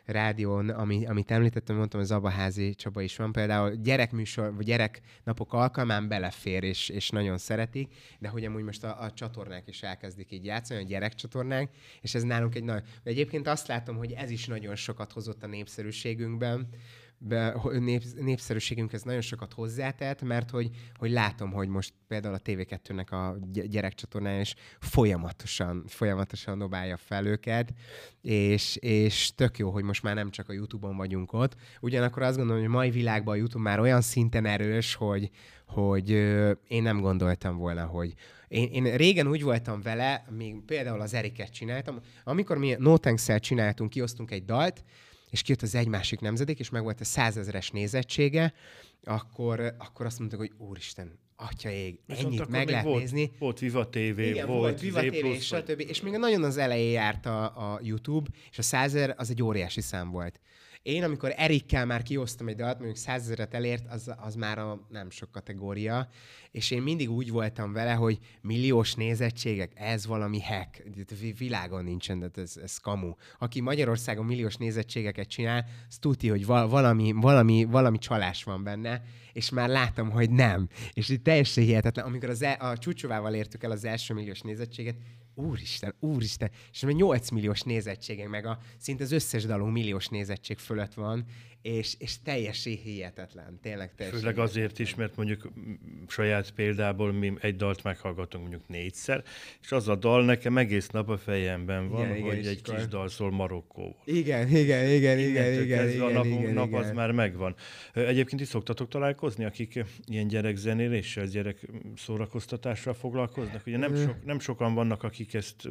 rádión, 0.06 0.70
ami, 0.70 1.06
amit 1.06 1.32
említettem, 1.32 1.76
mondtam, 1.76 2.00
hogy 2.00 2.10
Zabaházi 2.10 2.76
Csaba 2.76 3.02
is 3.02 3.16
van, 3.16 3.32
például 3.32 3.76
gyerekműsor, 3.76 4.56
vagy 4.56 4.66
gyereknapok 4.66 5.54
alkalmán 5.54 6.08
belefér, 6.08 6.64
és, 6.64 6.90
és 6.90 7.10
nagyon 7.10 7.38
szeretik, 7.38 7.94
de 8.20 8.28
hogy 8.28 8.46
amúgy 8.46 8.64
most 8.64 8.84
a, 8.84 9.02
a 9.02 9.12
csatornák 9.12 9.68
is 9.68 9.84
elkezdik 9.84 10.32
így 10.32 10.46
játszani, 10.46 10.82
a 10.82 10.86
gyerekcsatornák, 10.86 11.70
és 12.02 12.16
ez 12.16 12.24
nálunk 12.24 12.56
egy 12.56 12.64
nagy... 12.64 12.84
Egyébként 13.04 13.48
azt 13.48 13.68
látom, 13.68 13.98
hogy 13.98 14.12
ez 14.12 14.30
is 14.30 14.48
nagyon 14.48 14.76
sokat 14.76 15.12
hozott 15.12 15.44
a 15.44 15.48
népszerűségünkben, 15.48 16.68
be, 17.28 17.56
nép, 17.80 18.04
ez 18.92 19.02
nagyon 19.02 19.22
sokat 19.22 19.54
hozzátett, 19.54 20.22
mert 20.22 20.50
hogy, 20.50 20.70
hogy 20.94 21.12
látom, 21.12 21.52
hogy 21.52 21.68
most 21.68 21.94
például 22.08 22.34
a 22.34 22.40
TV2-nek 22.40 23.10
a 23.10 23.38
gyerekcsatornája 23.52 24.40
is 24.40 24.56
folyamatosan, 24.80 25.84
folyamatosan 25.88 26.58
dobálja 26.58 26.98
fel 26.98 27.26
őket, 27.26 27.74
és, 28.22 28.76
és 28.76 29.32
tök 29.36 29.58
jó, 29.58 29.70
hogy 29.70 29.84
most 29.84 30.04
már 30.04 30.16
nem 30.16 30.32
csak 30.32 30.50
a 30.50 30.54
YouTube-on 30.54 30.98
vagyunk 30.98 31.34
ott. 31.34 31.56
Ugyanakkor 31.82 32.22
azt 32.22 32.38
gondolom, 32.38 32.62
hogy 32.62 32.72
a 32.72 32.74
mai 32.74 32.90
világban 32.90 33.34
a 33.34 33.38
YouTube 33.38 33.64
már 33.64 33.80
olyan 33.80 34.02
szinten 34.02 34.46
erős, 34.46 34.96
hogy, 34.96 35.30
hogy 35.68 36.10
én 36.68 36.82
nem 36.82 37.00
gondoltam 37.00 37.58
volna, 37.58 37.86
hogy 37.86 38.14
én, 38.48 38.68
én 38.68 38.96
régen 38.96 39.28
úgy 39.28 39.44
voltam 39.44 39.82
vele, 39.82 40.26
még 40.30 40.56
például 40.66 41.02
az 41.02 41.14
Eriket 41.14 41.54
csináltam, 41.54 42.00
amikor 42.24 42.58
mi 42.58 42.76
No 42.80 42.98
thanks 42.98 43.30
csináltunk, 43.40 43.90
kiosztunk 43.90 44.32
egy 44.32 44.46
dalt, 44.46 44.84
és 45.30 45.42
kijött 45.42 45.62
az 45.62 45.76
egy 45.76 45.88
másik 45.88 46.20
nemzedék, 46.20 46.60
és 46.60 46.70
meg 46.70 46.84
volt 46.84 47.02
a 47.02 47.06
százezeres 47.06 47.70
nézettsége, 47.70 48.54
akkor, 49.04 49.76
akkor 49.78 50.06
azt 50.06 50.20
mondtuk, 50.20 50.40
hogy 50.40 50.52
úristen, 50.58 51.20
atya 51.36 51.70
ég, 51.70 52.00
Viszont 52.06 52.26
ennyit 52.26 52.48
meg 52.48 52.70
lehet 52.70 52.86
volt, 52.86 53.00
nézni. 53.00 53.32
Volt 53.40 53.60
Viva 53.60 53.90
TV, 53.90 53.98
Igen, 53.98 54.48
volt, 54.48 54.60
volt 54.60 54.80
Viva 54.80 55.00
TV, 55.02 55.14
és 55.14 55.46
stb. 55.46 55.84
És 55.88 56.02
még 56.02 56.14
nagyon 56.14 56.44
az 56.44 56.58
elején 56.58 56.92
járt 56.92 57.26
a, 57.26 57.44
a 57.44 57.80
YouTube, 57.84 58.30
és 58.52 58.58
a 58.58 58.62
százer 58.62 59.14
az 59.18 59.30
egy 59.30 59.44
óriási 59.44 59.82
szám 59.82 60.12
volt. 60.12 60.40
Én, 60.86 61.04
amikor 61.04 61.34
Erikkel 61.36 61.86
már 61.86 62.04
kiosztam 62.04 62.48
egy 62.48 62.56
dalt, 62.56 62.76
mondjuk 62.76 62.98
százezeret 62.98 63.54
elért, 63.54 63.92
az, 63.92 64.12
az 64.18 64.36
már 64.36 64.60
a 64.60 64.88
nem 64.90 65.10
sok 65.10 65.32
kategória, 65.32 66.10
és 66.52 66.72
én 66.72 66.82
mindig 66.82 67.10
úgy 67.12 67.32
voltam 67.32 67.74
vele, 67.74 67.94
hogy 67.94 68.20
milliós 68.42 68.94
nézettségek, 68.94 69.72
ez 69.76 70.06
valami 70.06 70.42
hack, 70.42 70.84
világon 71.38 71.84
nincsen, 71.84 72.20
de 72.20 72.30
ez, 72.36 72.58
ez 72.64 72.78
kamu. 72.78 73.14
Aki 73.40 73.62
Magyarországon 73.62 74.26
milliós 74.26 74.56
nézettségeket 74.56 75.28
csinál, 75.28 75.66
az 75.90 75.98
tudja, 75.98 76.32
hogy 76.32 76.46
valami, 76.46 77.12
valami, 77.12 77.64
valami 77.64 77.98
csalás 77.98 78.44
van 78.44 78.64
benne, 78.64 79.04
és 79.34 79.50
már 79.50 79.70
látom, 79.70 80.10
hogy 80.10 80.30
nem. 80.30 80.68
És 80.94 81.10
itt 81.10 81.24
teljesen 81.24 81.64
hihetetlen, 81.64 82.06
amikor 82.06 82.30
az 82.30 82.42
el, 82.42 82.54
a 82.54 82.78
csúcsovával 82.78 83.34
értük 83.34 83.64
el 83.64 83.72
az 83.72 83.86
első 83.86 84.14
milliós 84.14 84.42
nézettséget, 84.42 84.96
úristen, 85.36 85.96
úristen, 86.00 86.52
és 86.72 86.82
még 86.82 86.96
8 86.96 87.30
milliós 87.30 87.62
nézettségek, 87.62 88.28
meg 88.28 88.46
a 88.46 88.60
szinte 88.78 89.04
az 89.04 89.12
összes 89.12 89.46
dalunk 89.46 89.74
milliós 89.74 90.08
nézettség 90.08 90.58
fölött 90.58 90.94
van, 90.94 91.26
és, 91.66 91.96
és 92.00 92.22
teljesen 92.24 92.74
hihetetlen, 92.84 93.60
tényleg 93.62 93.96
teljesen 93.96 94.20
Főleg 94.20 94.36
hihetetlen. 94.36 94.46
azért 94.66 94.80
is, 94.80 94.96
mert 94.96 95.16
mondjuk 95.16 95.52
saját 96.08 96.52
példából 96.52 97.12
mi 97.12 97.34
egy 97.40 97.56
dalt 97.56 97.84
meghallgatunk 97.84 98.44
mondjuk 98.44 98.68
négyszer, 98.68 99.24
és 99.62 99.72
az 99.72 99.88
a 99.88 99.96
dal 99.96 100.26
nekem 100.26 100.58
egész 100.58 100.88
nap 100.88 101.10
a 101.10 101.18
fejemben 101.18 101.90
van, 101.90 102.10
igen, 102.10 102.22
hogy 102.22 102.38
igen, 102.38 102.50
egy 102.50 102.62
kis 102.62 102.88
dal 102.88 103.08
szól 103.10 103.32
Marokkóval. 103.32 103.96
Igen, 104.04 104.48
igen, 104.48 104.90
igen, 104.90 105.20
igen, 105.20 105.54
igen, 105.62 105.90
igen, 105.90 106.02
a 106.02 106.10
napunk, 106.10 106.40
igen, 106.42 106.54
nap 106.54 106.68
igen. 106.68 106.80
az 106.80 106.92
már 106.92 107.12
megvan. 107.12 107.56
Egyébként 107.94 108.42
is 108.42 108.48
szoktatok 108.48 108.88
találkozni, 108.88 109.46
akik 109.46 109.84
ilyen 110.06 110.28
gyerekzenéléssel, 110.28 111.26
gyerek 111.26 111.68
szórakoztatással 111.96 112.94
foglalkoznak? 112.94 113.62
Ugye 113.68 113.78
nem, 113.78 113.96
sok, 113.96 114.26
nem 114.26 114.40
sokan 114.40 114.74
vannak, 114.74 115.04
akik 115.04 115.34
ezt 115.34 115.70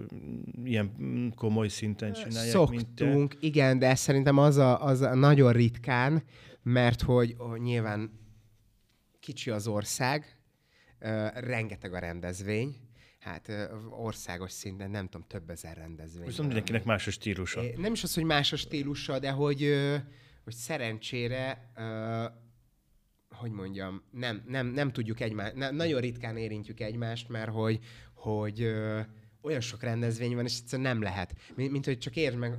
ilyen 0.65 0.93
komoly 1.37 1.69
szinten 1.69 2.13
csinálják, 2.13 2.53
Szoktunk, 2.53 2.77
mint 2.99 3.41
te. 3.41 3.47
igen, 3.47 3.79
de 3.79 3.95
szerintem 3.95 4.39
az 4.39 4.57
a, 4.57 4.85
az 4.85 5.01
a 5.01 5.15
nagyon 5.15 5.53
ritka 5.53 5.84
ritkán, 5.85 6.25
mert 6.63 7.03
hogy 7.03 7.35
oh, 7.39 7.59
nyilván 7.59 8.21
kicsi 9.21 9.51
az 9.51 9.67
ország, 9.67 10.39
uh, 11.01 11.41
rengeteg 11.41 11.95
a 11.95 11.99
rendezvény, 11.99 12.77
hát 13.19 13.53
országos 13.91 14.53
szinten 14.53 14.91
nem 14.91 15.09
tudom, 15.09 15.27
több 15.29 15.51
ezer 15.51 15.77
rendezvény. 15.77 16.27
Viszont 16.27 16.47
mindenkinek 16.47 16.85
más 16.85 17.07
a 17.07 17.11
stílusa. 17.11 17.63
Nem 17.77 17.93
is 17.93 18.03
az, 18.03 18.15
hogy 18.15 18.25
más 18.25 18.53
a 18.53 18.57
stílusa, 18.57 19.19
de 19.19 19.31
hogy, 19.31 19.75
hogy 20.45 20.55
szerencsére 20.55 21.73
hogy 23.29 23.51
mondjam, 23.51 24.03
nem, 24.11 24.43
nem, 24.47 24.67
nem 24.67 24.93
tudjuk 24.93 25.21
egymást, 25.21 25.55
nagyon 25.55 26.01
ritkán 26.01 26.37
érintjük 26.37 26.81
egymást, 26.81 27.29
mert 27.29 27.51
hogy, 27.51 27.79
hogy 28.15 28.75
olyan 29.45 29.61
sok 29.61 29.83
rendezvény 29.83 30.35
van, 30.35 30.45
és 30.45 30.59
egyszerűen 30.59 30.89
nem 30.89 31.03
lehet. 31.03 31.35
Mint, 31.55 31.71
mint 31.71 31.85
hogy 31.85 31.99
csak 31.99 32.17
értsd 32.17 32.39
meg, 32.39 32.59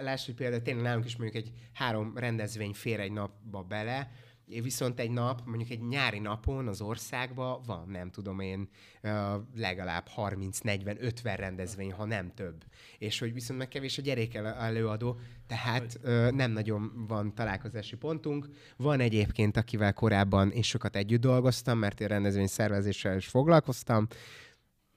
láss, 0.00 0.26
hogy 0.26 0.34
például 0.34 0.62
tényleg 0.62 0.84
nálunk 0.84 1.04
is 1.04 1.16
mondjuk 1.16 1.44
egy 1.44 1.52
három 1.72 2.12
rendezvény 2.16 2.72
fér 2.72 3.00
egy 3.00 3.12
napba 3.12 3.62
bele, 3.62 4.10
Viszont 4.62 5.00
egy 5.00 5.10
nap, 5.10 5.42
mondjuk 5.44 5.70
egy 5.70 5.88
nyári 5.88 6.18
napon 6.18 6.68
az 6.68 6.80
országban 6.80 7.60
van, 7.66 7.88
nem 7.88 8.10
tudom 8.10 8.40
én, 8.40 8.68
legalább 9.56 10.06
30-40-50 10.16 11.34
rendezvény, 11.36 11.92
ha 11.92 12.04
nem 12.04 12.34
több. 12.34 12.64
És 12.98 13.18
hogy 13.18 13.32
viszont 13.32 13.58
meg 13.58 13.68
kevés 13.68 13.98
a 13.98 14.02
gyerek 14.02 14.34
előadó, 14.34 15.18
tehát 15.46 15.98
nem 16.30 16.50
nagyon 16.50 17.06
van 17.08 17.34
találkozási 17.34 17.96
pontunk. 17.96 18.48
Van 18.76 19.00
egyébként, 19.00 19.56
akivel 19.56 19.92
korábban 19.92 20.50
én 20.50 20.62
sokat 20.62 20.96
együtt 20.96 21.20
dolgoztam, 21.20 21.78
mert 21.78 22.00
én 22.00 22.08
rendezvény 22.08 22.46
szervezéssel 22.46 23.16
is 23.16 23.26
foglalkoztam, 23.26 24.06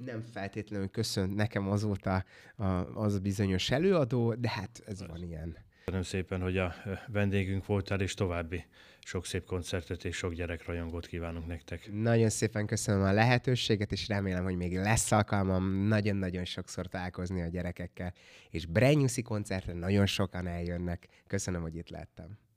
nem 0.06 0.22
feltétlenül 0.22 0.90
köszönt 0.90 1.36
nekem 1.36 1.70
azóta 1.70 2.24
a, 2.56 2.66
az 2.94 3.14
a 3.14 3.20
bizonyos 3.20 3.72
előadó, 3.72 4.34
de 4.34 4.50
hát 4.50 4.84
ez 4.86 5.08
van 5.08 5.24
ilyen. 5.24 5.58
Köszönöm 5.86 6.06
szépen, 6.06 6.42
hogy 6.42 6.58
a 6.58 6.74
vendégünk 7.08 7.66
voltál, 7.66 8.02
és 8.02 8.14
további 8.14 8.66
sok 9.04 9.26
szép 9.26 9.46
koncertet 9.46 10.06
és 10.06 10.16
sok 10.16 10.34
gyerekrajongót 10.34 11.08
kívánunk 11.08 11.48
nektek. 11.48 11.90
Nagyon 11.92 12.30
szépen 12.30 12.66
köszönöm 12.66 13.02
a 13.02 13.12
lehetőséget, 13.12 13.92
és 13.92 14.08
remélem, 14.08 14.44
hogy 14.44 14.56
még 14.56 14.78
lesz 14.78 15.12
alkalmam 15.12 15.88
nagyon-nagyon 15.88 16.46
sokszor 16.46 16.88
találkozni 16.88 17.42
a 17.42 17.48
gyerekekkel, 17.48 18.14
és 18.50 18.66
Brenyuszi 18.66 19.22
koncertre 19.22 19.74
nagyon 19.74 20.06
sokan 20.06 20.48
eljönnek. 20.48 21.08
Köszönöm, 21.28 21.62
hogy 21.62 21.76
itt 21.76 21.90
lettem. 21.90 22.38